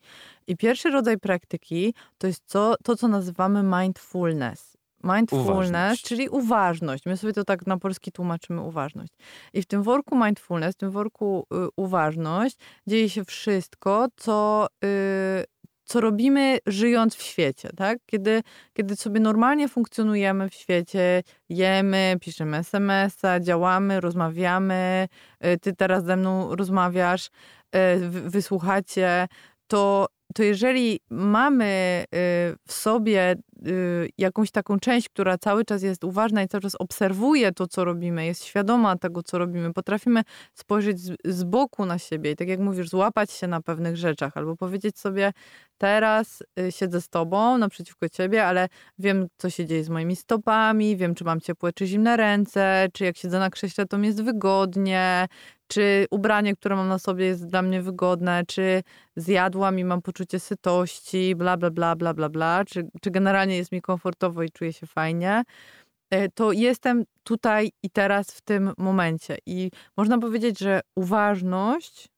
[0.47, 4.77] I pierwszy rodzaj praktyki to jest co, to, co nazywamy mindfulness.
[5.03, 6.03] Mindfulness, Uważność.
[6.03, 7.05] czyli uważność.
[7.05, 9.13] My sobie to tak na polski tłumaczymy uważność.
[9.53, 15.43] I w tym worku mindfulness, w tym worku y, uważność dzieje się wszystko, co, y,
[15.83, 17.97] co robimy żyjąc w świecie, tak?
[18.05, 18.41] Kiedy,
[18.73, 25.07] kiedy sobie normalnie funkcjonujemy w świecie, jemy, piszemy SMS-a, działamy, rozmawiamy,
[25.45, 27.29] y, ty teraz ze mną rozmawiasz,
[27.95, 29.27] y, wy- wysłuchacie,
[29.67, 32.07] to, to jeżeli mamy y,
[32.67, 33.35] w sobie
[34.17, 38.25] jakąś taką część, która cały czas jest uważna i cały czas obserwuje to, co robimy,
[38.25, 40.21] jest świadoma tego, co robimy, potrafimy
[40.53, 44.37] spojrzeć z, z boku na siebie i tak jak mówisz, złapać się na pewnych rzeczach
[44.37, 45.31] albo powiedzieć sobie,
[45.81, 50.97] teraz y, siedzę z tobą naprzeciwko ciebie, ale wiem, co się dzieje z moimi stopami,
[50.97, 54.23] wiem, czy mam ciepłe czy zimne ręce, czy jak siedzę na krześle, to mi jest
[54.23, 55.27] wygodnie,
[55.67, 58.83] czy ubranie, które mam na sobie jest dla mnie wygodne, czy
[59.15, 63.71] zjadłam i mam poczucie sytości, bla, bla, bla, bla, bla, bla, czy, czy generalnie jest
[63.71, 65.43] mi komfortowo i czuję się fajnie,
[66.11, 69.37] e, to jestem tutaj i teraz w tym momencie.
[69.45, 72.11] I można powiedzieć, że uważność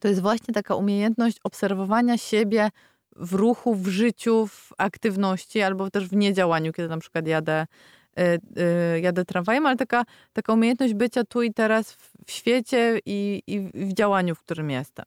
[0.00, 2.70] to jest właśnie taka umiejętność obserwowania siebie
[3.16, 7.66] w ruchu, w życiu, w aktywności albo też w niedziałaniu, kiedy na przykład jadę,
[8.18, 8.22] y,
[8.96, 11.92] y, jadę tramwajem, ale taka, taka umiejętność bycia tu i teraz
[12.26, 15.06] w, świecie i, i w działaniu, w którym jestem.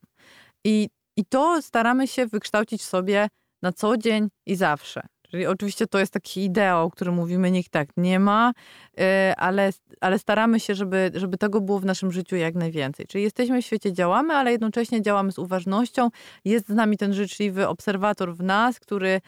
[0.64, 3.28] I, I to staramy się wykształcić sobie
[3.62, 5.02] na co dzień i zawsze.
[5.32, 8.52] Czyli oczywiście to jest taki ideał, o którym mówimy, nikt tak nie ma,
[9.00, 9.04] y,
[9.38, 13.06] ale, ale staramy się, żeby, żeby tego było w naszym życiu jak najwięcej.
[13.08, 16.10] Czyli jesteśmy w świecie, działamy, ale jednocześnie działamy z uważnością.
[16.46, 19.22] Jest z nami ten życzliwy obserwator w nas, który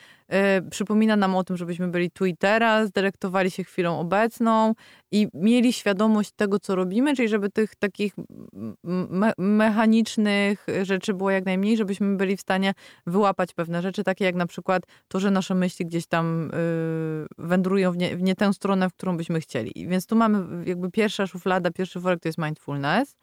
[0.69, 4.73] przypomina nam o tym, żebyśmy byli tu i teraz, dyrektowali się chwilą obecną
[5.11, 8.13] i mieli świadomość tego, co robimy, czyli żeby tych takich
[8.83, 12.73] me mechanicznych rzeczy było jak najmniej, żebyśmy byli w stanie
[13.07, 17.91] wyłapać pewne rzeczy, takie jak na przykład to, że nasze myśli gdzieś tam y, wędrują
[17.91, 19.87] w nie, w nie tę stronę, w którą byśmy chcieli.
[19.87, 23.15] Więc tu mamy jakby pierwsza szuflada, pierwszy worek to jest mindfulness.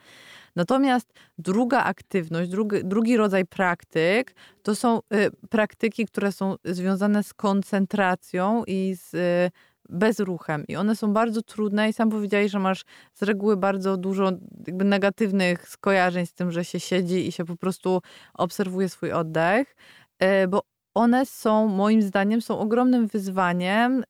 [0.56, 7.34] Natomiast druga aktywność, drugi, drugi rodzaj praktyk to są y, praktyki, które są związane z
[7.34, 9.50] koncentracją i z y,
[9.88, 10.64] bezruchem.
[10.68, 12.84] I one są bardzo trudne i sam powiedziałeś, że masz
[13.14, 14.32] z reguły bardzo dużo
[14.66, 18.00] jakby negatywnych skojarzeń z tym, że się siedzi i się po prostu
[18.34, 19.76] obserwuje swój oddech,
[20.22, 20.62] y, bo
[20.94, 24.04] one są, moim zdaniem, są ogromnym wyzwaniem, y,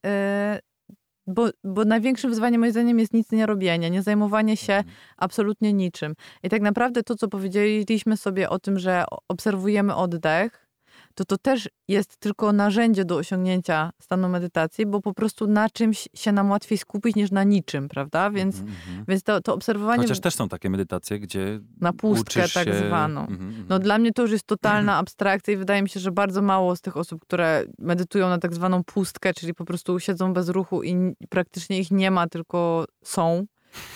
[1.27, 4.85] bo, bo największym wyzwaniem moim zdaniem jest nic nie robienie, nie zajmowanie się
[5.17, 6.15] absolutnie niczym.
[6.43, 10.70] I tak naprawdę to, co powiedzieliśmy sobie o tym, że obserwujemy oddech,
[11.15, 16.09] to to też jest tylko narzędzie do osiągnięcia stanu medytacji, bo po prostu na czymś
[16.15, 18.31] się nam łatwiej skupić niż na niczym, prawda?
[18.31, 19.05] Więc, Mhm, mhm.
[19.09, 22.75] więc to, to obserwowanie Chociaż też są takie medytacje, gdzie na pustkę tak się...
[22.75, 23.21] zwaną.
[23.21, 23.67] Mhm, mhm.
[23.69, 26.77] No dla mnie to już jest totalna abstrakcja i wydaje mi się, że bardzo mało
[26.77, 30.83] z tych osób, które medytują na tak zwaną pustkę, czyli po prostu siedzą bez ruchu
[30.83, 33.47] i praktycznie ich nie ma, tylko są,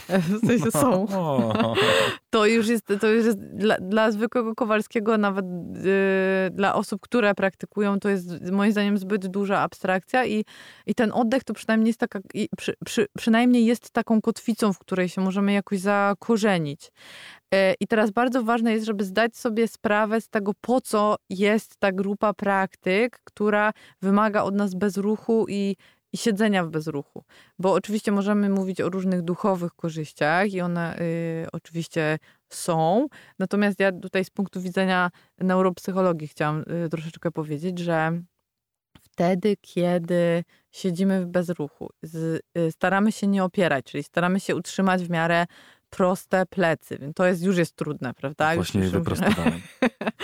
[0.09, 1.07] w sensie są,
[2.31, 7.35] to już jest, to już jest dla, dla zwykłego Kowalskiego, nawet yy, dla osób, które
[7.35, 10.45] praktykują, to jest moim zdaniem zbyt duża abstrakcja i,
[10.87, 12.21] i ten oddech to przynajmniej jest taka,
[12.57, 16.93] przy, przy, przynajmniej jest taką kotwicą, w której się możemy jakoś zakorzenić.
[17.53, 21.77] Yy, I teraz bardzo ważne jest, żeby zdać sobie sprawę z tego, po co jest
[21.77, 25.77] ta grupa praktyk, która wymaga od nas bezruchu i,
[26.15, 27.25] i siedzenia w bezruchu.
[27.59, 33.07] Bo oczywiście możemy mówić o różnych duchowych korzyściach i one y, oczywiście są.
[33.39, 38.23] Natomiast ja tutaj z punktu widzenia neuropsychologii chciałam y, troszeczkę powiedzieć, że
[39.03, 45.05] wtedy, kiedy siedzimy w bezruchu, z, y, staramy się nie opierać, czyli staramy się utrzymać
[45.05, 45.47] w miarę
[45.91, 46.99] proste plecy.
[46.99, 48.55] Więc to jest, już jest trudne, prawda?
[48.55, 49.61] Już właśnie musimy- wyprostowałem.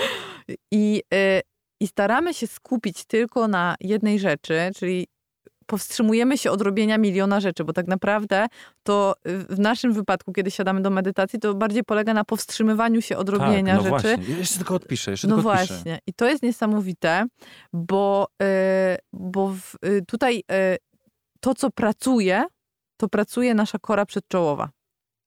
[0.72, 1.40] I, y,
[1.80, 5.06] I staramy się skupić tylko na jednej rzeczy, czyli
[5.70, 8.46] powstrzymujemy się od robienia miliona rzeczy, bo tak naprawdę
[8.82, 13.16] to y, w naszym wypadku, kiedy siadamy do medytacji, to bardziej polega na powstrzymywaniu się
[13.16, 14.16] od robienia tak, no rzeczy.
[14.16, 14.34] Właśnie.
[14.34, 15.74] Jeszcze tylko odpiszę, jeszcze No tylko odpiszę.
[15.74, 15.98] właśnie.
[16.06, 17.26] I to jest niesamowite,
[17.72, 18.46] bo, y,
[19.12, 20.42] bo w, y, tutaj
[21.40, 22.44] to, co pracuje,
[22.96, 24.68] to pracuje nasza kora przedczołowa.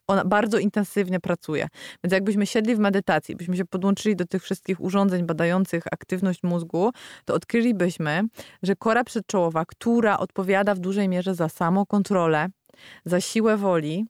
[0.07, 1.67] Ona bardzo intensywnie pracuje.
[2.03, 6.91] Więc jakbyśmy siedli w medytacji, byśmy się podłączyli do tych wszystkich urządzeń badających aktywność mózgu,
[7.25, 8.23] to odkrylibyśmy,
[8.63, 12.47] że kora przedczołowa, która odpowiada w dużej mierze za samokontrolę,
[13.05, 14.05] za siłę woli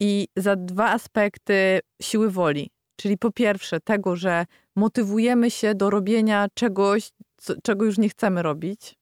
[0.00, 2.70] i za dwa aspekty siły woli.
[2.96, 8.42] Czyli po pierwsze tego, że motywujemy się do robienia czegoś, co, czego już nie chcemy
[8.42, 8.94] robić.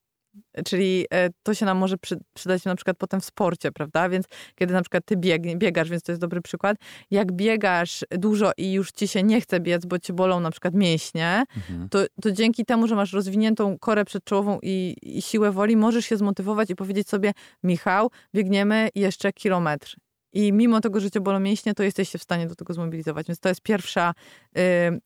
[0.65, 4.09] Czyli e, to się nam może przy, przydać na przykład potem w sporcie, prawda?
[4.09, 6.77] Więc kiedy na przykład ty biegnie, biegasz, więc to jest dobry przykład.
[7.11, 10.75] Jak biegasz dużo i już ci się nie chce biec, bo ci bolą na przykład
[10.75, 11.89] mięśnie, Mhm.
[11.89, 16.17] to, to dzięki temu, że masz rozwiniętą korę przedczołową i, i siłę woli, możesz się
[16.17, 19.97] zmotywować i powiedzieć sobie, Michał, biegniemy jeszcze kilometr.
[20.35, 23.27] I mimo tego, że cię bolą mięśnie, to jesteście w stanie do tego zmobilizować.
[23.27, 24.15] Więc to jest pierwsza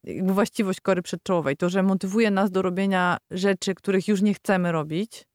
[0.05, 1.57] y, właściwość kory przedczołowej.
[1.57, 5.28] To, że motywuje nas do robienia rzeczy, których już nie chcemy robić.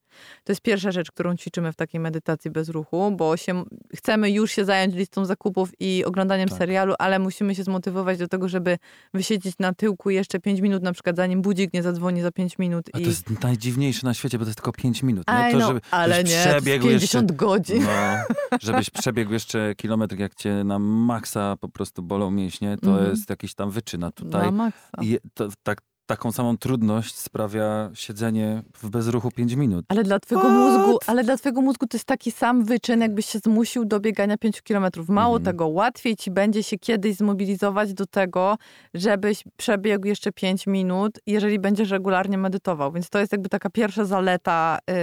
[0.44, 3.64] To jest pierwsza rzecz, którą ćwiczymy w takiej medytacji bez ruchu, bo się,
[3.96, 6.58] chcemy już się zająć listą zakupów i oglądaniem Tak.
[6.58, 8.78] serialu, ale musimy się zmotywować do tego, żeby
[9.14, 12.86] wysiedzieć na tyłku jeszcze 5 minut, na przykład zanim budzik nie zadzwoni za 5 minut.
[12.92, 13.02] A i...
[13.02, 15.24] to jest najdziwniejsze na świecie, bo to jest tylko 5 minut.
[15.28, 15.52] Nie?
[15.52, 17.82] To, know, żeby, ale żebyś nie, to jest przebiegł 50 jeszcze, godzin.
[17.82, 23.10] No, żebyś przebiegł jeszcze kilometr, jak cię na maksa po prostu bolą mięśnie, to Mhm.
[23.10, 24.44] jest jakiś tam wyczyna tutaj.
[24.46, 24.98] Na maksa.
[25.34, 29.84] To, tak, taką samą trudność sprawia siedzenie w bezruchu 5 minut.
[29.88, 30.58] Ale dla twojego What?
[30.58, 34.36] mózgu, ale dla twojego mózgu to jest taki sam wyczyn, jakbyś się zmusił do biegania
[34.38, 35.08] 5 kilometrów.
[35.08, 35.44] Mało Mhm.
[35.44, 38.56] tego, łatwiej ci będzie się kiedyś zmobilizować do tego,
[38.94, 42.92] żebyś przebiegł jeszcze 5 minut, jeżeli będziesz regularnie medytował.
[42.92, 44.94] Więc to jest jakby taka pierwsza zaleta y,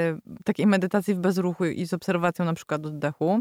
[0.44, 3.40] takiej medytacji w bezruchu i z obserwacją na przykład oddechu.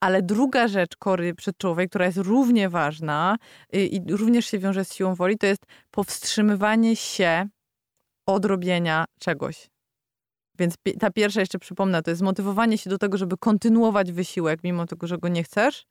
[0.00, 3.36] Ale druga rzecz kory przedczołowej, która jest równie ważna
[3.74, 7.48] y, i również się wiąże z siłą woli, to jest powstrzymywanie się
[8.26, 9.70] od robienia czegoś.
[10.58, 14.86] Więc ta pierwsza, jeszcze przypomnę, to jest motywowanie się do tego, żeby kontynuować wysiłek, mimo
[14.86, 15.86] tego, że go nie chcesz.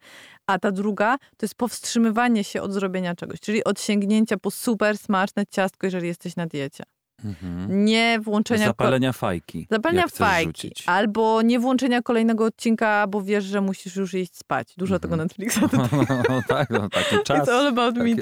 [0.48, 4.98] A ta druga to jest powstrzymywanie się od zrobienia czegoś, czyli od sięgnięcia po super
[4.98, 6.84] smaczne ciastko, jeżeli jesteś na diecie.
[7.26, 7.86] Mhm.
[7.86, 8.66] Nie włączenia...
[8.66, 9.68] Zapalenia fajki.
[9.72, 10.72] Zapalenia fajki.
[10.86, 14.74] Albo nie włączenia kolejnego odcinka, bo wiesz, że musisz już iść spać.
[14.78, 15.02] Dużo Mhm.
[15.12, 15.60] tego Netflixa.
[15.72, 15.78] To
[16.30, 17.48] No, tak, no, taki czas.
[17.48, 18.04] It's all about me.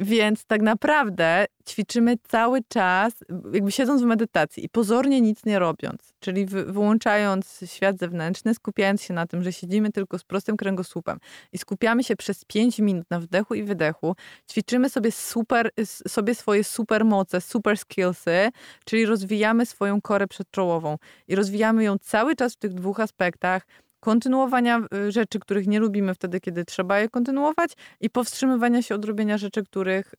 [0.00, 3.12] Więc tak naprawdę ćwiczymy cały czas,
[3.52, 9.02] jakby siedząc w medytacji i pozornie nic nie robiąc, czyli wy, wyłączając świat zewnętrzny, skupiając
[9.02, 11.18] się na tym, że siedzimy tylko z prostym kręgosłupem
[11.52, 14.16] i skupiamy się przez 5 minut na wdechu i wydechu,
[14.50, 15.70] ćwiczymy sobie super,
[16.08, 18.48] sobie swoje super moce, super skillsy,
[18.84, 20.96] czyli rozwijamy swoją korę przedczołową
[21.28, 23.66] i rozwijamy ją cały czas w tych dwóch aspektach,
[24.00, 29.04] kontynuowania y, rzeczy, których nie lubimy wtedy, kiedy trzeba je kontynuować i powstrzymywania się od
[29.04, 30.14] robienia rzeczy, których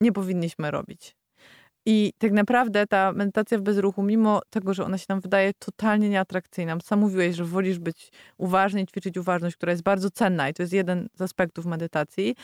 [0.00, 1.16] nie powinniśmy robić.
[1.86, 6.08] I tak naprawdę ta medytacja w bezruchu, mimo tego, że ona się nam wydaje totalnie
[6.08, 10.54] nieatrakcyjna, sam mówiłeś, że wolisz być uważny i ćwiczyć uważność, która jest bardzo cenna i
[10.54, 12.34] to jest jeden z aspektów medytacji,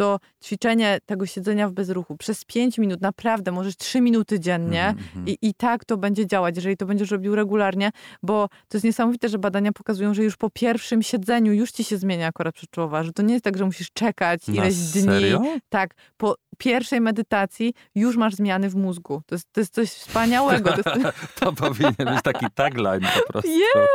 [0.00, 5.06] to ćwiczenie tego siedzenia w bezruchu przez 5 minut, naprawdę możesz 3 minuty dziennie, Mhm,
[5.06, 5.28] mhm.
[5.28, 7.90] i, I tak to będzie działać, jeżeli to będziesz robił regularnie,
[8.22, 11.96] bo to jest niesamowite, że badania pokazują, że już po pierwszym siedzeniu już ci się
[11.96, 15.02] zmienia kora przedczołowa, że to nie jest tak, że musisz czekać ileś dni.
[15.02, 15.42] serio?
[15.68, 19.22] Tak, po pierwszej medytacji już masz zmiany w mózgu.
[19.26, 20.70] To jest, to jest coś wspaniałego.
[20.70, 23.50] To jest, To powinien być taki tagline po prostu.
[23.60, 23.88] Yeah!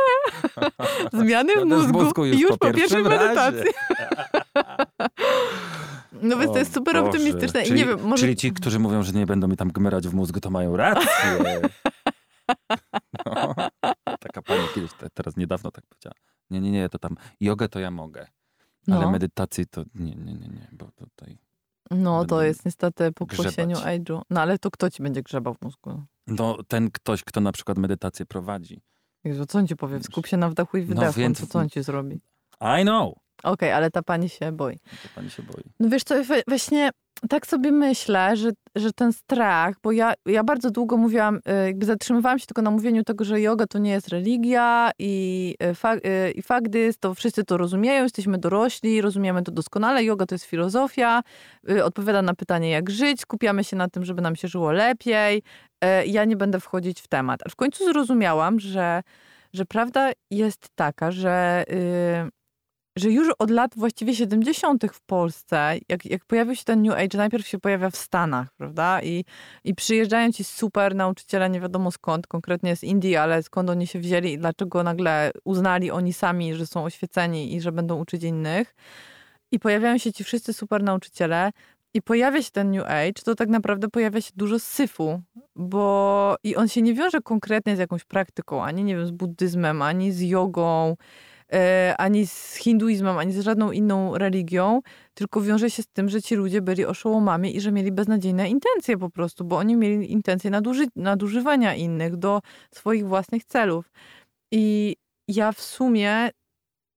[1.12, 3.70] zmiany w mózgu, mózgu już już, po po, pierwszej medytacji.
[6.22, 7.06] No więc to jest super Boże.
[7.06, 7.62] optymistyczne.
[7.62, 8.20] Czyli, I nie wiem, może...
[8.20, 11.08] czyli ci, którzy mówią, że nie będą mi tam gmerać w mózgu, to mają rację.
[13.26, 13.54] No,
[14.20, 16.14] taka pani kiedyś, te- teraz niedawno tak powiedziała.
[16.50, 18.26] Nie, nie, nie, to tam jogę to ja mogę.
[18.90, 19.10] Ale No.
[19.10, 21.38] medytacji to nie, nie, nie, nie, bo tutaj...
[21.90, 24.20] No to jest niestety po kłosieniu age'u.
[24.30, 26.02] No ale to kto ci będzie grzebał w mózgu?
[26.26, 28.80] No ten ktoś, kto na przykład medytację prowadzi.
[29.24, 30.02] Jezu, co on ci powie?
[30.02, 31.06] Skup się na wdachu i wydechu.
[31.06, 32.20] No więc- co on ci zrobi?
[32.80, 33.14] I know!
[33.42, 34.78] Okej, ale ta pani się boi.
[35.02, 35.62] To pani się boi.
[35.80, 36.14] No wiesz co,
[36.48, 36.90] właśnie
[37.28, 41.86] tak sobie myślę, że, że ten strach, bo ja, ja bardzo długo mówiłam, y, jakby
[41.86, 45.94] zatrzymywałam się tylko na mówieniu tego, że yoga to nie jest religia i, y, fa,
[45.94, 50.34] y, i fakt jest, to wszyscy to rozumieją, jesteśmy dorośli, rozumiemy to doskonale, yoga to
[50.34, 51.22] jest filozofia,
[51.84, 55.42] odpowiada na pytanie jak żyć, skupiamy się na tym, żeby nam się żyło lepiej,
[56.06, 57.40] ja nie będę wchodzić w temat.
[57.46, 59.02] A w końcu zrozumiałam, że,
[59.52, 61.64] że prawda jest taka, że...
[61.70, 62.35] y,
[62.96, 64.84] że już od lat właściwie 70.
[64.92, 69.02] w Polsce, jak, jak pojawił się ten New Age, najpierw się pojawia w Stanach, prawda?
[69.02, 69.24] I,
[69.64, 73.98] I przyjeżdżają ci super nauczyciele, nie wiadomo skąd, konkretnie z Indii, ale skąd oni się
[73.98, 78.74] wzięli i dlaczego nagle uznali oni sami, że są oświeceni i że będą uczyć innych.
[79.52, 81.50] I pojawiają się ci wszyscy super nauczyciele
[81.94, 85.22] i pojawia się ten New Age, to tak naprawdę pojawia się dużo syfu,
[85.56, 89.82] bo i on się nie wiąże konkretnie z jakąś praktyką, ani nie wiem, z buddyzmem,
[89.82, 90.96] ani z jogą,
[91.98, 94.80] ani z hinduizmem, ani z żadną inną religią,
[95.14, 98.98] tylko wiąże się z tym, że ci ludzie byli oszołomami i że mieli beznadziejne intencje
[98.98, 102.40] po prostu, bo oni mieli intencje naduży nadużywania innych do
[102.74, 103.90] swoich własnych celów.
[104.52, 104.96] I
[105.28, 106.30] ja w sumie,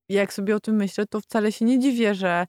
[0.09, 2.45] jak sobie o tym myślę, to wcale się nie dziwię, że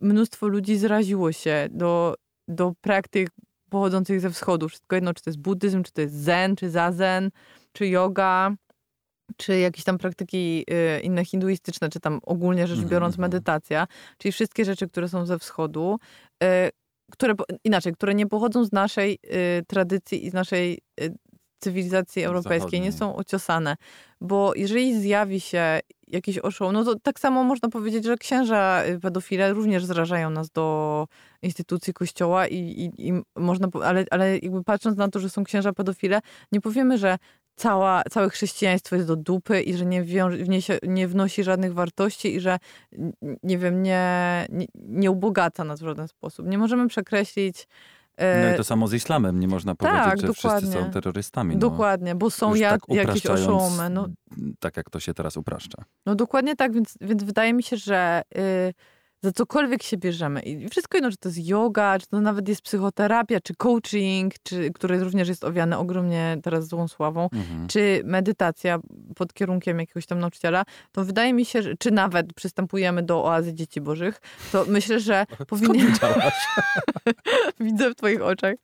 [0.00, 2.14] mnóstwo ludzi zraziło się do,
[2.48, 3.28] do praktyk
[3.70, 4.68] pochodzących ze wschodu.
[4.68, 7.30] Wszystko jedno, czy to jest buddyzm, czy to jest zen, czy zazen,
[7.72, 8.54] czy yoga,
[9.36, 13.30] czy jakieś tam praktyki y, inne hinduistyczne, czy tam ogólnie rzecz Mhm, biorąc mhm.
[13.30, 13.86] medytacja,
[14.18, 15.98] czyli wszystkie rzeczy, które są ze wschodu,
[16.44, 16.46] y,
[17.12, 17.34] które,
[17.64, 20.78] inaczej, które nie pochodzą z naszej y, tradycji i z naszej
[21.64, 23.14] cywilizacji europejskiej, nie Zachodniej.
[23.14, 23.76] są ociosane.
[24.20, 29.52] Bo jeżeli zjawi się jakiś oszoł, no to tak samo można powiedzieć, że księża pedofile
[29.52, 31.06] również zrażają nas do
[31.42, 35.72] instytucji kościoła i, i, i można, ale, ale jakby patrząc na to, że są księża
[35.72, 36.20] pedofile,
[36.52, 37.18] nie powiemy, że
[37.56, 42.34] cała, całe chrześcijaństwo jest do dupy i że nie, wiąże, wniesie, nie wnosi żadnych wartości
[42.34, 42.58] i że
[43.42, 46.46] nie wiem, nie, nie, nie ubogaca nas w żaden sposób.
[46.46, 47.68] Nie możemy przekreślić
[48.16, 49.40] e, No i to samo z islamem.
[49.40, 50.72] Nie można tak, powiedzieć, że wszyscy dokładnie.
[50.72, 51.54] są terrorystami.
[51.54, 53.90] No, Dokładnie, bo są ja, tak jakieś oszołomy.
[53.90, 54.08] No,
[54.60, 55.84] Tak jak to się teraz upraszcza.
[56.06, 58.74] No dokładnie tak, więc, więc wydaje mi się, że y,
[59.24, 62.62] za cokolwiek się bierzemy i wszystko jedno, czy to jest yoga, czy to nawet jest
[62.62, 67.68] psychoterapia, czy coaching, czy, który również jest owiany ogromnie teraz złą sławą, Mhm.
[67.68, 68.78] czy medytacja
[69.16, 73.54] pod kierunkiem jakiegoś tam nauczyciela, to wydaje mi się, że, czy nawet przystępujemy do oazy
[73.54, 74.20] dzieci bożych,
[74.52, 75.92] to myślę, że powinien...
[77.60, 78.54] Widzę w twoich oczach.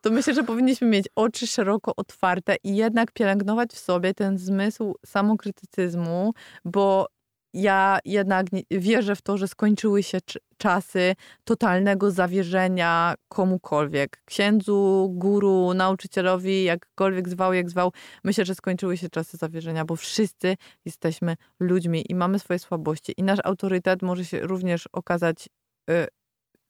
[0.00, 4.94] to myślę, że powinniśmy mieć oczy szeroko otwarte i jednak pielęgnować w sobie ten zmysł
[5.06, 6.32] samokrytycyzmu,
[6.64, 7.06] bo
[7.54, 14.22] ja jednak wierzę w to, że skończyły się cz- czasy totalnego zawierzenia komukolwiek.
[14.24, 17.92] Księdzu, guru, nauczycielowi, jakkolwiek zwał, jak zwał.
[18.24, 23.14] Myślę, że skończyły się czasy zawierzenia, bo wszyscy jesteśmy ludźmi i mamy swoje słabości.
[23.16, 25.48] I nasz autorytet może się również okazać
[25.90, 26.06] y,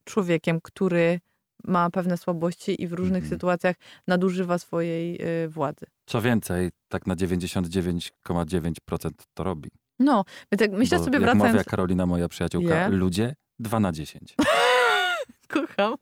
[0.03, 1.19] człowiekiem, który
[1.63, 3.29] ma pewne słabości i w różnych Mhm.
[3.29, 3.75] sytuacjach
[4.07, 5.85] nadużywa swojej y, władzy.
[6.05, 9.69] Co więcej, tak na 99,9% to robi.
[10.03, 10.23] No,
[10.59, 11.53] jak myślę Bo sobie jak wracając...
[11.53, 12.89] mawia Karolina, moja przyjaciółka, Je?
[12.89, 14.35] ludzie 2 na 10.
[15.47, 15.95] Kocham.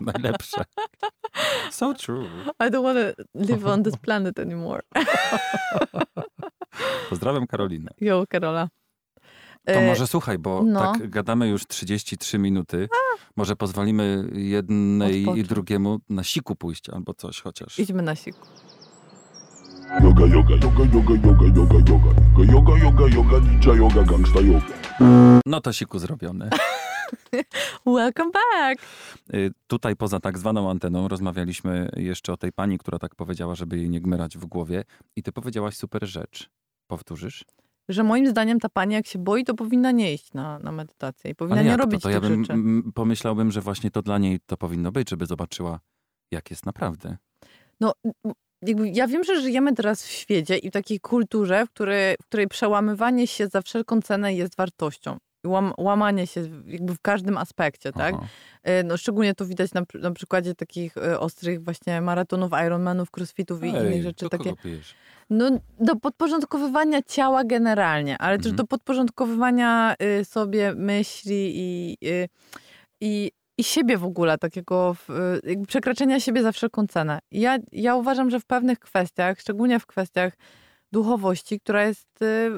[0.14, 0.64] Najlepsze.
[1.70, 2.28] So true.
[2.60, 4.82] I don't want to live on this planet anymore.
[7.10, 7.90] Pozdrawiam Karolinę.
[8.00, 8.68] Jo, Karola.
[9.66, 10.92] To E, może słuchaj, bo no.
[10.92, 12.88] tak gadamy już 33 minuty.
[13.36, 17.78] Może pozwolimy jednej i drugiemu na siku pójść albo coś chociaż.
[17.78, 18.46] Idźmy na siku.
[19.90, 22.12] Yoga, yoga, yoga, yoga, yoga, yoga, yoga.
[22.52, 24.66] Yoga, yoga, yoga, ninja yoga, gangsta yoga.
[25.46, 26.50] No to siku zrobione.
[27.86, 28.82] Welcome back!
[29.34, 33.76] Y, Tutaj poza tak zwaną anteną rozmawialiśmy jeszcze o tej pani, która tak powiedziała, żeby
[33.78, 34.84] jej nie gmerać w głowie.
[35.16, 36.50] I ty powiedziałaś super rzecz.
[36.86, 37.44] Powtórzysz?
[37.88, 41.30] Że moim zdaniem ta pani, jak się boi, to powinna nie iść na, na medytację
[41.30, 42.08] i powinna nie jak robić to?
[42.08, 42.58] To ja tych bym rzeczy.
[42.94, 45.80] pomyślałbym, że właśnie to dla niej to powinno być, żeby zobaczyła,
[46.30, 47.16] jak jest naprawdę.
[47.80, 47.92] No,
[48.62, 52.26] jakby ja wiem, że żyjemy teraz w świecie i w takiej kulturze, w której, w
[52.26, 55.16] której przełamywanie się za wszelką cenę jest wartością.
[55.44, 58.14] I Łam, łamanie się w- jakby w każdym aspekcie, tak?
[58.14, 58.26] Aha.
[58.62, 63.64] E, No, szczególnie to widać na, na przykładzie takich e, ostrych właśnie maratonów, Ironmanów, crossfitów
[63.64, 64.28] i innych rzeczy.
[64.28, 64.94] Takie, pijesz?
[65.30, 65.50] no,
[65.80, 68.56] do podporządkowywania ciała generalnie, ale też Mhm.
[68.56, 72.28] do podporządkowywania y, sobie myśli i, y,
[73.00, 74.96] i, i siebie w ogóle, takiego
[75.44, 77.18] y, jakby przekraczania siebie za wszelką cenę.
[77.30, 80.32] Ja, ja uważam, że w pewnych kwestiach, szczególnie w kwestiach
[80.92, 82.50] duchowości, która jest y,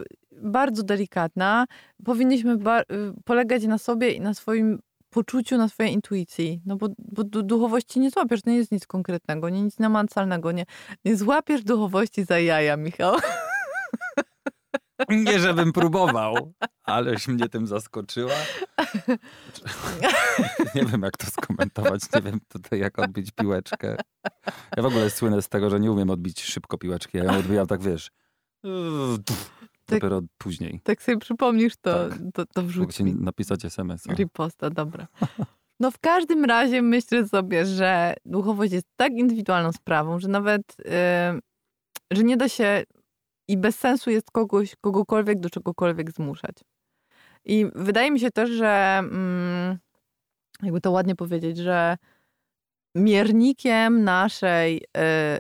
[0.43, 1.65] bardzo delikatna.
[2.05, 2.59] Powinniśmy y,
[3.25, 4.79] polegać na sobie i na swoim
[5.11, 6.61] poczuciu, na swojej intuicji.
[6.67, 10.53] No bo, bo du- duchowości nie złapiesz, to nie jest nic konkretnego, nie nic namacalnego.
[10.53, 10.65] Nie,
[11.05, 13.17] nie złapiesz duchowości za jaja, Michał.
[15.09, 16.53] Nie, żebym próbował,
[16.85, 18.35] aleś mnie tym zaskoczyła.
[20.75, 22.01] Nie wiem, jak to skomentować.
[22.15, 23.97] Nie wiem tutaj, jak odbić piłeczkę.
[24.77, 27.19] Ja w ogóle słynę z tego, że nie umiem odbić szybko piłeczki.
[27.19, 28.11] Ja ją odbijam tak, wiesz,
[29.89, 30.81] dopiero później.
[30.85, 32.19] Tak sobie przypomnisz, to, Tak.
[32.35, 33.15] to, to wrzuć mi.
[33.15, 34.13] napisać SMS-a.
[34.15, 35.07] Riposta, dobra.
[35.81, 42.15] No w każdym razie myślę sobie, że duchowość jest tak indywidualną sprawą, że nawet, y,
[42.17, 42.83] że nie da się
[43.49, 46.57] i bez sensu jest kogoś, kogokolwiek do czegokolwiek zmuszać.
[47.45, 49.79] I wydaje mi się też, że mm,
[50.63, 51.97] jakby to ładnie powiedzieć, że
[52.95, 55.39] miernikiem naszej, y,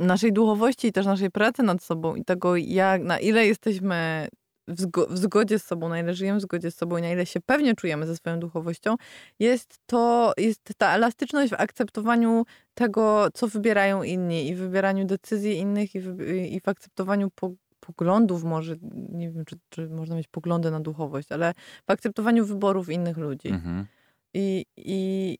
[0.00, 4.28] naszej duchowości i też naszej pracy nad sobą i tego, jak, na ile jesteśmy
[4.70, 7.10] w, zgo, w zgodzie z sobą, na ile żyjemy w zgodzie z sobą i na
[7.10, 8.96] ile się pewnie czujemy ze swoją duchowością,
[9.38, 12.44] jest to, jest ta elastyczność w akceptowaniu
[12.74, 17.52] tego, co wybierają inni i w wybieraniu decyzji innych i w, i w akceptowaniu po,
[17.80, 18.76] poglądów może,
[19.12, 21.54] nie wiem, czy, czy można mieć poglądy na duchowość, ale
[21.86, 23.48] w akceptowaniu wyborów innych ludzi.
[23.48, 23.86] Mhm.
[24.34, 25.38] I, i,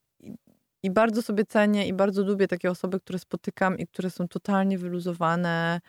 [0.82, 4.78] I bardzo sobie cenię i bardzo lubię takie osoby, które spotykam i które są totalnie
[4.78, 5.80] wyluzowane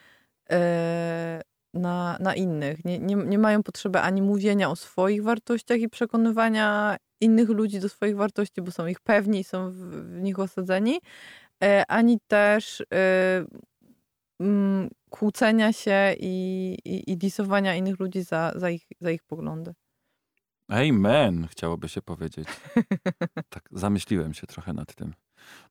[0.49, 1.41] e,
[1.73, 2.85] na, na innych.
[2.85, 7.89] Nie, nie, nie mają potrzeby ani mówienia o swoich wartościach i przekonywania innych ludzi do
[7.89, 10.99] swoich wartości, bo są ich pewni i są w, w nich osadzeni,
[11.63, 13.45] e, ani też e,
[14.39, 19.73] mm, kłócenia się i, i, i disowania innych ludzi za, za, ich, za ich poglądy.
[20.67, 22.47] Amen, chciałoby się powiedzieć.
[23.49, 25.13] Tak, zamyśliłem się trochę nad tym.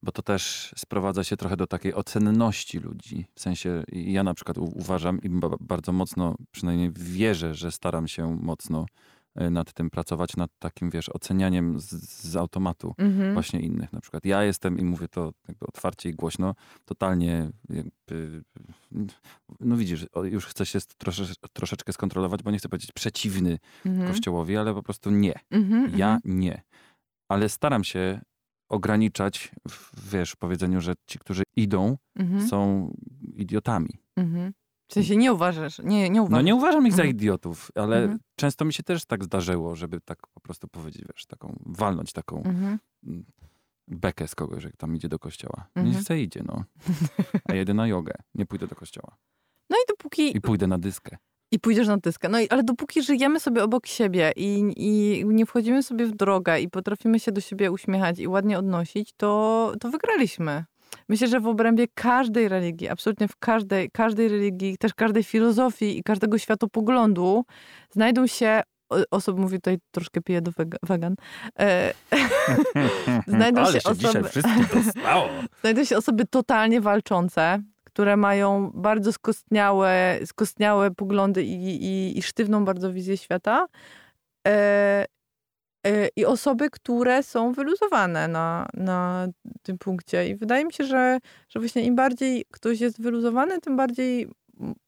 [0.02, 3.26] Bo to też sprowadza się trochę do takiej ocenności ludzi.
[3.34, 8.36] W sensie, ja na przykład uważam i ba- bardzo mocno, przynajmniej wierzę, że staram się
[8.36, 8.86] mocno
[9.40, 11.90] y, nad tym pracować, nad takim, wiesz, ocenianiem z,
[12.30, 13.34] z automatu Mhm.
[13.34, 13.92] właśnie innych.
[13.92, 16.54] Na przykład ja jestem, i mówię to jakby otwarcie i głośno,
[16.84, 18.42] totalnie jakby,
[19.60, 24.08] no widzisz, już chcę się trosze, troszeczkę skontrolować, bo nie chcę powiedzieć przeciwny Mhm.
[24.08, 25.34] Kościołowi, ale po prostu nie.
[25.50, 26.38] Mhm, Ja mhm.
[26.40, 26.62] nie.
[27.28, 28.20] Ale staram się
[28.70, 32.48] ograniczać, w, wiesz, w powiedzeniu, że ci, którzy idą, Mhm.
[32.48, 32.90] są
[33.36, 33.90] idiotami.
[34.16, 34.52] Mhm.
[34.88, 36.36] W sensie nie uważasz, nie, nie uważasz.
[36.36, 37.16] No nie uważam ich za Mhm.
[37.16, 38.18] idiotów, ale Mhm.
[38.36, 42.36] często mi się też tak zdarzyło, żeby tak po prostu powiedzieć, wiesz, taką, walnąć taką
[42.42, 42.78] Mhm.
[43.06, 43.24] mm,
[43.88, 45.66] bekę z kogoś, jak tam idzie do kościoła.
[45.74, 45.86] Mhm.
[45.94, 46.64] Nie chce idzie, no.
[47.48, 49.16] A jedę na jogę, nie pójdę do kościoła.
[49.70, 50.36] No i dopóki...
[50.36, 51.16] I pójdę na dyskę.
[51.52, 52.28] I pójdziesz na dyskę.
[52.28, 56.60] No i, ale dopóki żyjemy sobie obok siebie i, i nie wchodzimy sobie w drogę
[56.60, 60.64] i potrafimy się do siebie uśmiechać i ładnie odnosić, to, to wygraliśmy.
[61.08, 66.02] Myślę, że w obrębie każdej religii, absolutnie w każdej, każdej religii, też każdej filozofii i
[66.02, 67.44] każdego światopoglądu
[67.90, 68.62] znajdą się
[69.10, 71.14] osoby, mówię tutaj troszkę piję do wega- wegan,
[71.58, 71.94] e,
[73.26, 75.28] Znajdą Ale się się dzisiaj osoby- dostało.
[75.60, 82.64] znajdą się osoby totalnie walczące, które mają bardzo skostniałe, skostniałe poglądy i, i, i sztywną
[82.64, 83.66] bardzo wizję świata.
[84.48, 85.04] E,
[85.86, 89.28] e, I osoby, które są wyluzowane na, na
[89.62, 90.28] tym punkcie.
[90.28, 91.18] I wydaje mi się, że,
[91.48, 94.28] że właśnie im bardziej ktoś jest wyluzowany, tym bardziej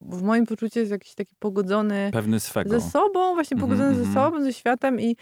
[0.00, 2.80] w moim poczuciu jest jakiś taki pogodzony Pewny swego.
[2.80, 4.14] ze sobą, właśnie Mhm, pogodzony ze mhm.
[4.14, 5.16] sobą, ze światem i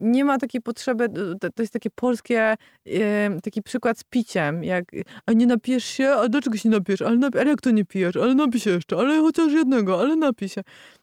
[0.00, 1.08] nie ma takiej potrzeby,
[1.40, 2.54] to, to jest takie polskie,
[2.86, 4.84] em, taki przykład z piciem, jak
[5.26, 7.84] a nie napijesz się, a dlaczego się nie napijesz, ale, napi- ale jak to nie
[7.84, 10.62] pijesz, ale napij się jeszcze, ale chociaż jednego, ale napij się.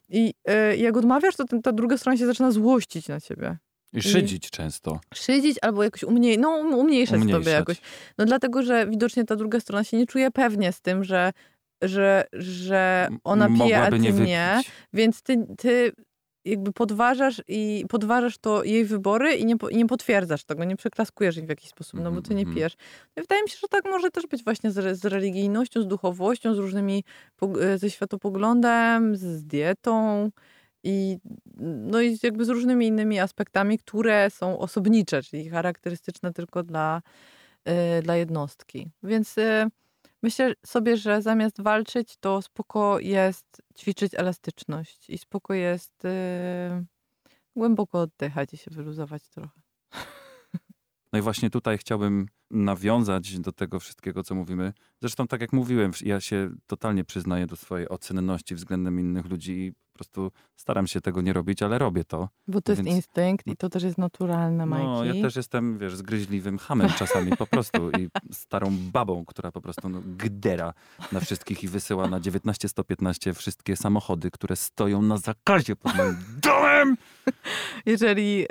[0.09, 3.57] I e, jak odmawiasz, to ten, ta druga strona się zaczyna złościć na ciebie.
[3.95, 4.99] I szydzić często.
[5.13, 7.53] Szydzić albo jakoś umniej, no, um- umniejszać, sobie Umniejszać.
[7.53, 7.81] jakoś.
[8.17, 11.31] No dlatego, że widocznie ta druga strona się nie czuje pewnie z tym, że,
[11.83, 14.61] że, że ona pije, a ty nie nie.
[14.93, 15.91] Więc ty, ty
[16.45, 21.37] jakby podważasz i podważasz to jej wybory i nie, i nie potwierdzasz tego, nie przeklaskujesz
[21.37, 22.75] ich w jakiś sposób, no bo ty nie Mhm, pijesz.
[23.17, 26.55] No wydaje mi się, że tak może też być właśnie z, z religijnością, z duchowością,
[26.55, 27.03] z różnymi,
[27.61, 30.29] e, ze światopoglądem, z, dietą
[30.83, 31.17] i
[31.57, 37.01] no i jakby z różnymi innymi aspektami, które są osobnicze, czyli charakterystyczne tylko dla,
[37.65, 38.89] e, dla jednostki.
[39.03, 39.67] Więc e,
[40.23, 46.85] Myślę sobie, że zamiast walczyć, to spoko jest ćwiczyć elastyczność i spoko jest yy,
[47.55, 49.61] głęboko oddychać i się wyluzować trochę.
[51.13, 54.73] No i właśnie tutaj chciałbym nawiązać do tego wszystkiego, co mówimy.
[55.01, 59.73] Zresztą, tak jak mówiłem, ja się totalnie przyznaję do swojej ocenności względem innych ludzi i
[59.93, 62.29] Po prostu staram się tego nie robić, ale robię to.
[62.47, 64.85] Bo to jest Więc- instynkt i to też jest naturalne, Majki.
[64.85, 69.61] No, ja też jestem, wiesz, zgryźliwym hamem czasami po prostu i starą babą, która po
[69.61, 70.73] prostu no, gdera
[71.11, 76.97] na wszystkich i wysyła na 19115 wszystkie samochody, które stoją na zakazie pod moim domem.
[77.85, 78.47] Jeżeli y,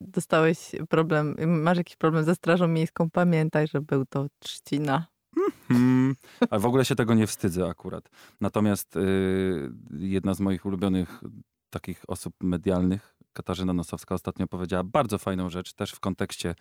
[0.00, 5.06] dostałeś problem, masz jakiś problem ze Strażą Miejską, pamiętaj, że był to trzcina.
[5.68, 6.14] Hmm,
[6.50, 8.08] ale w ogóle się tego nie wstydzę akurat.
[8.40, 11.20] Natomiast y, jedna z moich ulubionych
[11.70, 16.54] takich osób medialnych, Katarzyna Nosowska, ostatnio powiedziała bardzo fajną rzecz, też w kontekście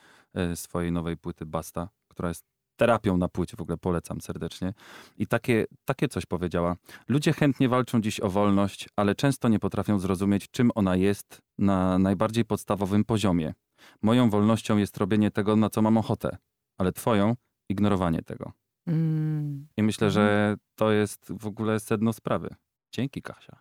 [0.51, 2.45] y, swojej nowej płyty Basta, która jest
[2.75, 4.73] terapią na płycie, w ogóle polecam serdecznie.
[5.17, 6.75] I takie, takie coś powiedziała.
[7.07, 11.99] Ludzie chętnie walczą dziś o wolność, ale często nie potrafią zrozumieć, czym ona jest na
[11.99, 13.53] najbardziej podstawowym poziomie.
[14.01, 16.37] Moją wolnością jest robienie tego, na co mam ochotę,
[16.77, 17.35] ale twoją
[17.69, 18.51] ignorowanie tego.
[18.87, 22.55] Mm, I myślę, że to jest w ogóle sedno sprawy.
[22.91, 23.57] Dzięki, Kasia.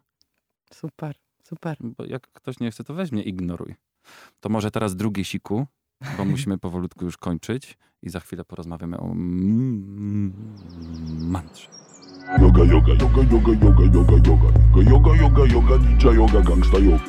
[0.72, 1.76] super, super.
[1.80, 3.74] Bo jak ktoś nie chce, to weźmie, ignoruj.
[4.40, 5.66] To może teraz drugie siku,
[6.16, 9.14] bo musimy powolutku już kończyć i za chwilę porozmawiamy o
[11.18, 11.68] mantrze.
[12.24, 14.48] Yoga, yoga, yoga, yoga, yoga, yoga, yoga.
[14.90, 17.04] Yoga, yoga, yoga, ninja yoga, gangsta yoga.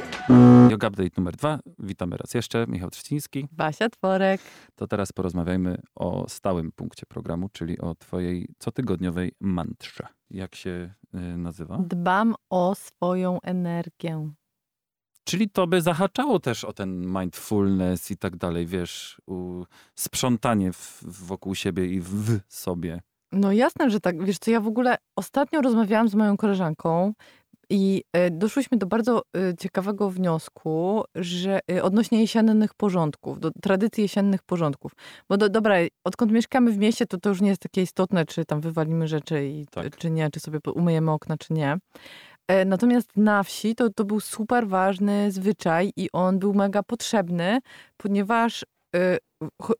[0.69, 1.59] Yoga Update numer dwa.
[1.79, 2.67] Witamy raz jeszcze.
[2.67, 3.47] Michał Trzciński.
[3.51, 4.41] Basia Tworek.
[4.75, 10.07] To teraz porozmawiajmy o stałym punkcie programu, czyli o twojej cotygodniowej mantrze.
[10.29, 11.77] Jak się y, nazywa?
[11.77, 14.29] Dbam o swoją energię.
[15.23, 19.63] Czyli to by zahaczało też o ten mindfulness i tak dalej, wiesz, u,
[19.95, 23.01] sprzątanie w, wokół siebie i w sobie.
[23.35, 24.25] No jasne, że tak.
[24.25, 27.13] Wiesz co, ja w ogóle ostatnio rozmawiałam z moją koleżanką
[27.69, 34.03] i e, doszłyśmy do bardzo e, ciekawego wniosku, że e, odnośnie jesiennych porządków, do tradycji
[34.03, 34.91] jesiennych porządków.
[35.29, 38.45] Bo do, dobra, odkąd mieszkamy w mieście, to to już nie jest takie istotne, czy
[38.45, 39.97] tam wywalimy rzeczy, i, Tak.
[39.97, 41.77] czy nie, czy sobie umyjemy okna, czy nie.
[42.65, 47.59] Natomiast na wsi to, to był super ważny zwyczaj i on był mega potrzebny,
[47.97, 48.65] ponieważ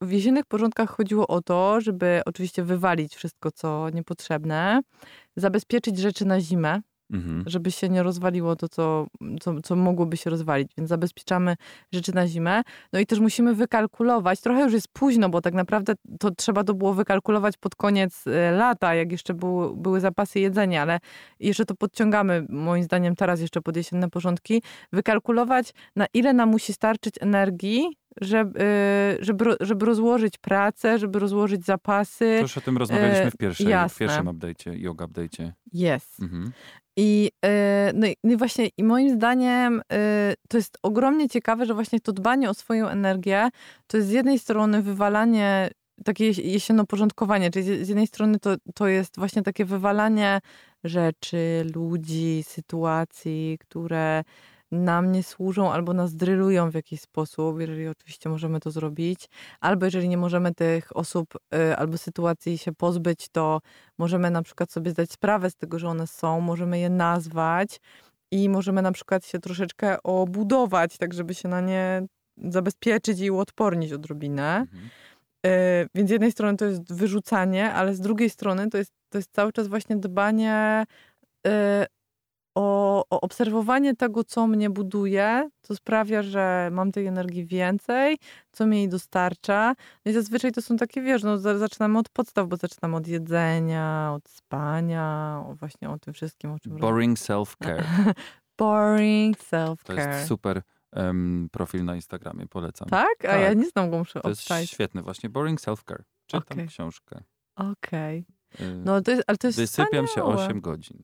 [0.02, 4.82] w jesiennych porządkach chodziło o to, żeby oczywiście wywalić wszystko, co niepotrzebne,
[5.36, 6.82] zabezpieczyć rzeczy na zimę,
[7.14, 7.44] Mhm.
[7.48, 9.08] żeby się nie rozwaliło to, co,
[9.42, 10.72] co, co mogłoby się rozwalić.
[10.78, 11.56] Więc zabezpieczamy
[11.92, 12.62] rzeczy na zimę.
[12.94, 16.74] No i też musimy wykalkulować, trochę już jest późno, bo tak naprawdę to trzeba to
[16.74, 21.00] było wykalkulować pod koniec e, lata, jak jeszcze były, były zapasy jedzenia, ale
[21.40, 24.62] jeszcze to podciągamy, moim zdaniem teraz jeszcze pod jesienne porządki,
[24.94, 31.66] wykalkulować na ile nam musi starczyć energii, żeby, e, żeby, żeby rozłożyć pracę, żeby rozłożyć
[31.66, 32.36] zapasy.
[32.36, 35.52] To już o tym rozmawialiśmy w, pierwszej, w pierwszym update'cie, yoga update'cie.
[35.74, 36.20] Jest.
[36.20, 36.52] Mhm.
[36.98, 39.82] I, e, no, i, no i właśnie, i moim zdaniem
[40.50, 43.50] to jest ogromnie ciekawe, że właśnie to dbanie o swoją energię,
[43.88, 45.70] to jest z jednej strony wywalanie,
[46.04, 50.40] takie jes- jesiennoporządkowanie, czyli z z jednej strony to, to jest właśnie takie wywalanie
[50.84, 54.24] rzeczy, ludzi, sytuacji, które
[54.72, 59.86] nam nie służą albo nas drylują w jakiś sposób, jeżeli oczywiście możemy to zrobić, albo
[59.86, 63.62] jeżeli nie możemy tych osób y, albo sytuacji się pozbyć, to
[63.98, 67.80] możemy na przykład sobie zdać sprawę z tego, że one są, możemy je nazwać
[68.32, 72.06] i możemy na przykład się troszeczkę obudować, tak żeby się na nie
[72.38, 74.58] zabezpieczyć i uodpornić odrobinę.
[74.58, 74.90] Mhm.
[75.46, 79.18] Y, Więc z jednej strony to jest wyrzucanie, ale z drugiej strony to jest, to
[79.18, 80.86] jest cały czas właśnie dbanie
[81.48, 81.52] y,
[82.56, 88.18] o, o obserwowanie tego, co mnie buduje, co sprawia, że mam tej energii więcej,
[88.52, 89.76] co mi jej dostarcza.
[90.06, 93.08] No i zazwyczaj to są takie, wiesz, no za- zaczynamy od podstaw, bo zaczynamy od
[93.08, 97.84] jedzenia, od spania, właśnie o tym wszystkim, o czym Boring self-care.
[98.58, 99.98] Boring To self-care.
[99.98, 102.90] jest super em, profil na Instagramie, polecam.
[102.90, 103.26] Tak?
[103.26, 103.58] A ja Tak.
[103.58, 106.02] nie znam go, muszę To jest świetne właśnie, Boring Self-Care.
[106.26, 106.68] Czytam Okej.
[106.68, 107.22] książkę.
[107.56, 108.26] Okej.
[108.62, 110.46] Y, No to jest, ale to jest Wysypiam się wspaniałe.
[110.46, 111.04] 8 godzin.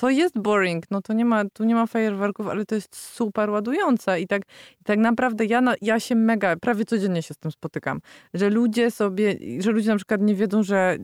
[0.00, 3.50] To jest boring, no to nie ma, tu nie ma fajerwerków, ale to jest super
[3.50, 4.42] ładujące i tak,
[4.80, 8.00] i tak naprawdę ja, ja się mega, prawie codziennie się z tym spotykam,
[8.34, 10.96] że ludzie sobie, że ludzie na przykład nie wiedzą, że,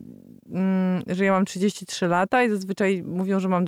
[0.49, 3.65] mm, że ja mam 33 lata i zazwyczaj mówią, że mam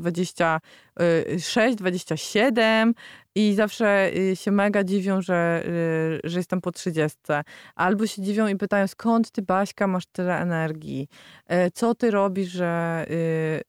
[0.98, 2.94] 26, 27
[3.36, 5.64] i zawsze y, się mega dziwią, że,
[6.24, 7.18] y, że jestem po 30.
[7.76, 11.08] Albo się dziwią i pytają, skąd ty, Baśka, masz tyle energii?
[11.74, 13.06] Co ty robisz, że,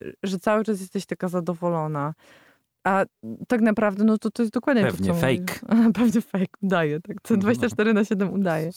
[0.01, 2.13] y, że cały czas jesteś taka zadowolona?
[2.83, 3.05] A
[3.47, 5.59] tak naprawdę, no to to jest dokładnie Pewnie to, co fake.
[5.99, 7.17] Pewnie fake, udaje, tak.
[7.23, 8.69] Co 24 na 7 udaje.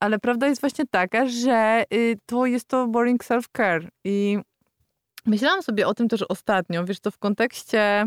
[0.00, 3.88] Ale prawda jest właśnie taka, że y, to jest to boring self-care.
[4.04, 4.38] I
[5.26, 8.06] myślałam sobie o tym też ostatnio, wiesz, to w kontekście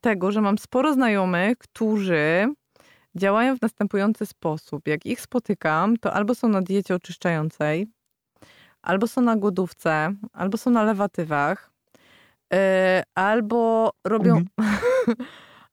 [0.00, 2.54] tego, że mam sporo znajomych, którzy
[3.14, 4.88] działają w następujący sposób.
[4.88, 7.86] Jak ich spotykam, to albo są na diecie oczyszczającej,
[8.82, 11.70] albo są na głodówce, albo są na lewatywach.
[12.52, 14.36] E, albo robią...
[14.58, 15.16] Mhm.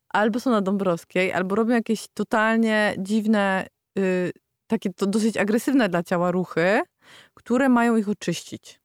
[0.10, 3.68] albo są na Dąbrowskiej, albo robią jakieś totalnie dziwne,
[4.00, 4.32] y,
[4.68, 6.82] takie to dosyć agresywne dla ciała ruchy,
[7.34, 8.80] które mają ich oczyścić.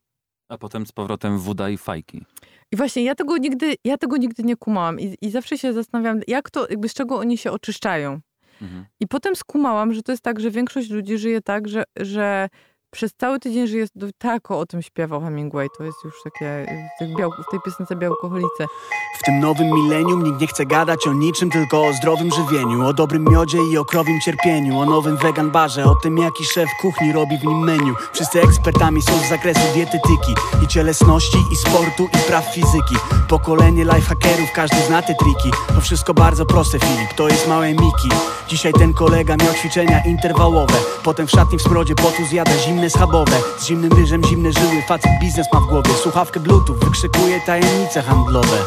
[0.52, 2.24] A potem z powrotem woda i fajki.
[2.72, 6.20] I właśnie ja tego nigdy, ja tego nigdy nie kumałam i, i zawsze się zastanawiam,
[6.28, 8.20] jak to, jakby z czego oni się oczyszczają.
[8.62, 8.86] Mhm.
[9.00, 12.48] I potem skumałam, że to jest tak, że większość ludzi żyje tak, że, że
[12.92, 13.86] przez cały tydzień żyje
[14.18, 15.68] tak o tym śpiewał Hemingway.
[15.78, 16.66] To jest już takie
[16.96, 18.66] w, tych biał, w tej piosence Białkoholicy.
[19.20, 22.92] W tym nowym milenium nikt nie chce gadać o niczym, tylko o zdrowym żywieniu, o
[22.92, 27.12] dobrym miodzie i o krowim cierpieniu, o nowym vegan barze, o tym jaki szef kuchni
[27.12, 27.92] robi w nim menu.
[28.12, 30.34] Wszyscy ekspertami są z zakresu dietetyki
[30.64, 32.96] i cielesności, i sportu, i praw fizyki.
[33.28, 35.50] Pokolenie lifehackerów, każdy zna te triki.
[35.74, 38.08] To wszystko bardzo proste, Filip, to jest małe Miki.
[38.48, 40.74] Dzisiaj ten kolega miał ćwiczenia interwałowe,
[41.04, 43.36] potem w szatni w smrodzie potu zjada zimne schabowe.
[43.58, 48.58] Z zimnym ryżem zimne żyły, facet biznes ma w głowie, słuchawkę bluetooth, wykrzykuje tajemnice handlowe.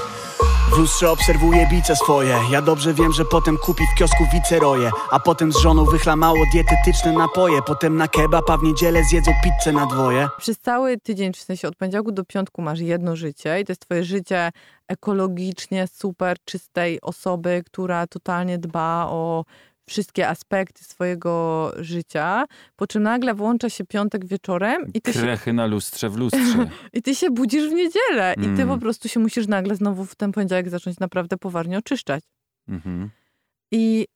[0.74, 2.39] W lustrze obserwuję bice swoje.
[2.51, 4.91] Ja dobrze wiem, że potem kupi w kiosku wiceroje.
[5.11, 7.61] A potem z żoną wychla mało dietetyczne napoje.
[7.61, 10.28] Potem na kebab, a w niedzielę zjedzą pizzę na dwoje.
[10.38, 13.82] Przez cały tydzień, w sensie od poniedziałku do piątku masz jedno życie i to jest
[13.82, 14.51] twoje życie
[14.88, 19.45] ekologicznie super czystej osoby, która totalnie dba o
[19.88, 25.54] wszystkie aspekty swojego życia, po czym nagle włącza się piątek wieczorem i ty, się, Krechy
[25.54, 26.70] na lustrze w lustrze.
[26.94, 28.68] i ty się budzisz w niedzielę i ty Mm.
[28.68, 32.24] po prostu się musisz nagle znowu w ten poniedziałek zacząć naprawdę poważnie oczyszczać.
[32.68, 33.10] Mhm.
[33.72, 34.08] I,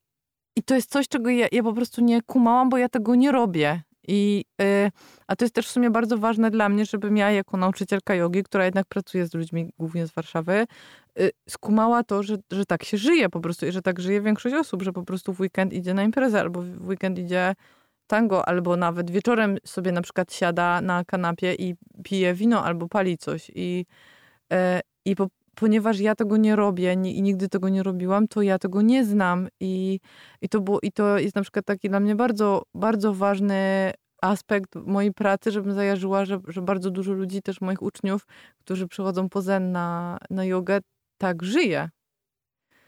[0.55, 3.31] i to jest coś, czego ja, ja po prostu nie kumałam, bo ja tego nie
[3.31, 3.81] robię.
[4.07, 4.91] I, y,
[5.27, 8.43] a to jest też w sumie bardzo ważne dla mnie, żebym ja jako nauczycielka jogi,
[8.43, 10.65] która jednak pracuje z ludźmi głównie z Warszawy,
[11.49, 14.83] skumała to, że, że tak się żyje po prostu i że tak żyje większość osób,
[14.83, 17.55] że po prostu w weekend idzie na imprezę albo w weekend idzie
[18.07, 23.17] tango, albo nawet wieczorem sobie na przykład siada na kanapie i pije wino albo pali
[23.17, 23.51] coś.
[23.55, 23.85] I,
[24.51, 28.59] e, i po, ponieważ ja tego nie robię i nigdy tego nie robiłam, to ja
[28.59, 29.47] tego nie znam.
[29.59, 29.99] I,
[30.41, 33.91] i, to było, I to jest na przykład taki dla mnie bardzo, bardzo ważny
[34.21, 38.27] aspekt mojej pracy, żebym zajarzyła, że, że bardzo dużo ludzi, też moich uczniów,
[38.59, 40.79] którzy przychodzą po zen na, na jogę,
[41.19, 41.89] tak żyje.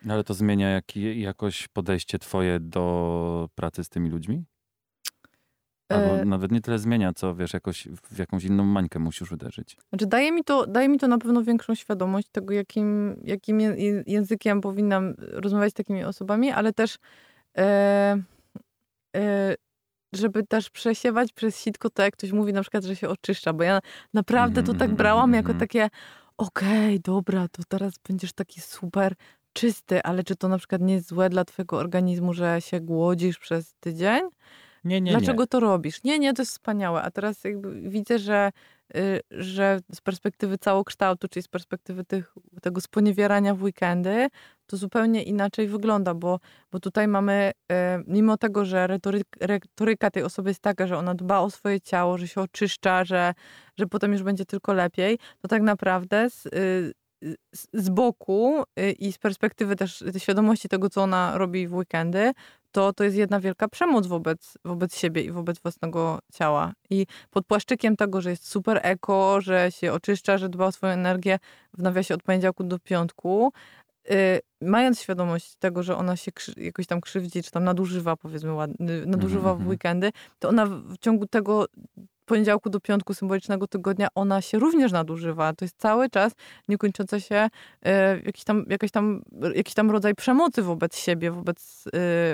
[0.10, 4.44] Ale to zmienia jaki, jakoś podejście twoje do pracy z tymi ludźmi?
[5.90, 9.78] Albo E, nawet nie tyle zmienia, co wiesz, jakoś w jakąś inną mańkę musisz uderzyć.
[9.90, 13.60] Znaczy daje mi to, daje mi to na pewno większą świadomość tego, jakim, jakim
[14.08, 16.98] językiem powinnam rozmawiać z takimi osobami, ale też
[17.58, 18.22] e,
[19.16, 19.56] e,
[20.14, 23.64] żeby też przesiewać przez sitko to, jak ktoś mówi na przykład, że się oczyszcza, bo
[23.64, 23.80] ja
[24.14, 25.60] naprawdę to Mhm, tak mhm, brałam jako mhm.
[25.60, 25.90] takie
[26.42, 29.16] okej, dobra, to teraz będziesz taki super
[29.54, 33.40] czysty, ale czy to na przykład nie jest złe dla twojego organizmu, że się głodzisz
[33.40, 34.22] przez tydzień?
[34.84, 35.48] Nie, nie, Dlaczego nie.
[35.48, 36.04] to robisz?
[36.04, 37.02] Nie, nie, to jest wspaniałe.
[37.02, 38.52] A teraz jakby widzę, że,
[38.96, 44.28] y, że z perspektywy całokształtu, czyli z perspektywy tych, tego sponiewierania w weekendy,
[44.72, 46.40] to zupełnie inaczej wygląda, bo,
[46.72, 47.76] bo tutaj mamy, y,
[48.08, 52.18] mimo tego, że retoryk, retoryka tej osoby jest taka, że ona dba o swoje ciało,
[52.18, 53.34] że się oczyszcza, że,
[53.78, 56.94] że potem już będzie tylko lepiej, to tak naprawdę z, y,
[57.74, 62.32] z, boku y, i z perspektywy też świadomości tego, co ona robi w weekendy,
[62.72, 66.74] to to jest jedna wielka przemoc wobec, wobec siebie i wobec własnego ciała.
[66.90, 70.94] I pod płaszczykiem tego, że jest super eko, że się oczyszcza, że dba o swoją
[70.94, 71.40] energię
[71.74, 73.54] w nawiasie od poniedziałku do piątku,
[74.62, 79.50] mając świadomość tego, że ona się jakoś tam krzywdzi, czy tam nadużywa, powiedzmy, ładny, nadużywa
[79.50, 79.70] w mhm.
[79.70, 81.66] weekendy, to ona w, ciągu tego
[82.26, 85.54] poniedziałku do piątku symbolicznego tygodnia, ona się również nadużywa.
[85.54, 86.34] To jest cały czas
[86.68, 87.50] niekończąca się
[87.86, 89.22] e, jakiś, tam, jakaś tam,
[89.56, 91.84] jakiś tam rodzaj przemocy wobec siebie, wobec,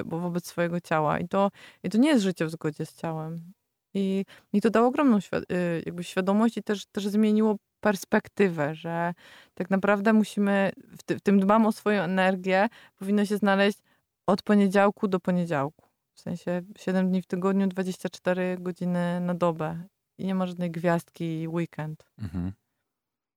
[0.05, 1.19] bo wobec swojego ciała.
[1.19, 1.51] I to,
[1.83, 3.56] I to nie jest życie w zgodzie z ciałem.
[3.93, 9.13] I mi to dało ogromną świ- e, jakby świadomość i też, też zmieniło perspektywę, że
[9.53, 12.67] tak naprawdę musimy, w, ty, w tym dbam o swoją energię,
[12.99, 13.79] powinno się znaleźć
[14.27, 15.87] od poniedziałku do poniedziałku.
[16.13, 19.83] W sensie 7 dni w tygodniu, 24 godziny na dobę.
[20.17, 22.05] I nie ma żadnej gwiazdki weekend.
[22.19, 22.51] Mhm.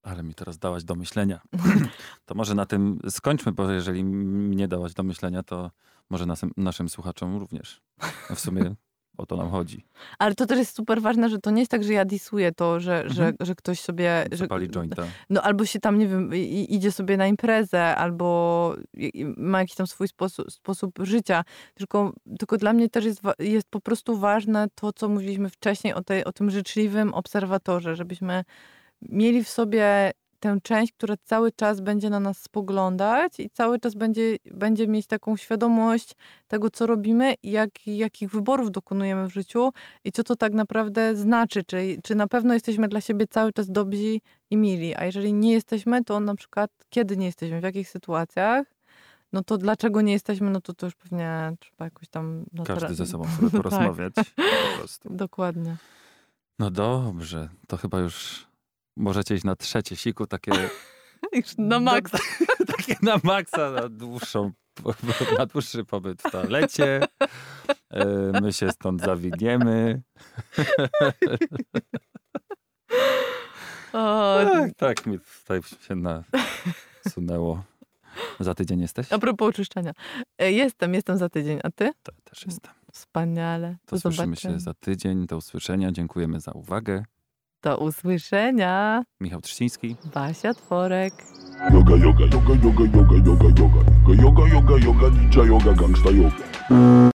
[0.03, 1.41] Ale mi teraz dałaś do myślenia.
[2.27, 5.71] To może na tym skończmy, bo jeżeli mnie dałaś do myślenia, to
[6.11, 7.81] może nasym, naszym słuchaczom również.
[8.31, 8.75] No w sumie
[9.21, 9.85] o to nam chodzi.
[10.19, 12.81] Ale to też jest super ważne, że to nie jest tak, że ja disuję to,
[12.81, 13.37] że, że, Mhm.
[13.41, 14.25] że ktoś sobie...
[14.33, 15.03] Że, Zapali jointa.
[15.31, 16.31] no albo się tam, nie wiem,
[16.69, 18.77] idzie sobie na imprezę, albo
[19.37, 21.45] ma jakiś tam swój sposób, sposób życia.
[21.75, 26.03] Tylko, tylko dla mnie też jest, jest po prostu ważne to, co mówiliśmy wcześniej o,
[26.03, 28.45] tej, o tym życzliwym obserwatorze, żebyśmy
[29.03, 33.95] mieli w sobie tę część, która cały czas będzie na nas spoglądać i cały czas
[33.95, 36.17] będzie, będzie mieć taką świadomość
[36.49, 39.71] tego, co robimy i jak, jakich wyborów dokonujemy w życiu
[40.05, 41.65] i co to tak naprawdę znaczy.
[41.65, 44.19] Czy, czy na pewno jesteśmy dla siebie cały czas dobrzy
[44.51, 48.67] i mili, a jeżeli nie jesteśmy, to na przykład kiedy nie jesteśmy, w jakich sytuacjach,
[49.33, 52.45] no to dlaczego nie jesteśmy, no to to już pewnie trzeba jakoś tam...
[52.53, 54.15] No Każdy teraz- ze sobą sobie porozmawiać.
[54.15, 55.09] po prostu.
[55.11, 55.77] Dokładnie.
[56.59, 58.47] No dobrze, to chyba już
[58.97, 60.53] możecie iść na trzecie siku, takie,
[61.33, 62.19] Już na maksa.
[62.77, 64.53] takie na maksa, na dłuższą,
[65.39, 67.01] na dłuższy pobyt w toalecie.
[67.91, 68.07] E,
[68.41, 70.03] My się stąd zawiniemy.
[73.93, 75.95] O, Tak, tak mi tutaj się
[77.05, 77.63] nasunęło.
[78.41, 79.13] Za tydzień jesteś?
[79.13, 79.93] a propos oczyszczania.
[80.39, 81.93] E, Jestem, jestem za tydzień, a ty?
[82.03, 82.73] To też jestem.
[82.93, 83.77] Wspaniale.
[83.87, 84.55] To słyszymy zobaczenia.
[84.55, 85.27] się za tydzień.
[85.27, 85.93] Do usłyszenia.
[85.93, 87.05] Dziękujemy za uwagę.
[87.63, 89.03] Do usłyszenia.
[89.21, 89.97] Michał Trzciński.
[90.15, 91.15] Basia Tworek.
[91.73, 94.23] Yoga, yoga, yoga, yoga, yoga, yoga, yoga.
[94.23, 97.11] Yoga, yoga, yoga, ninja yoga, gangsta yoga.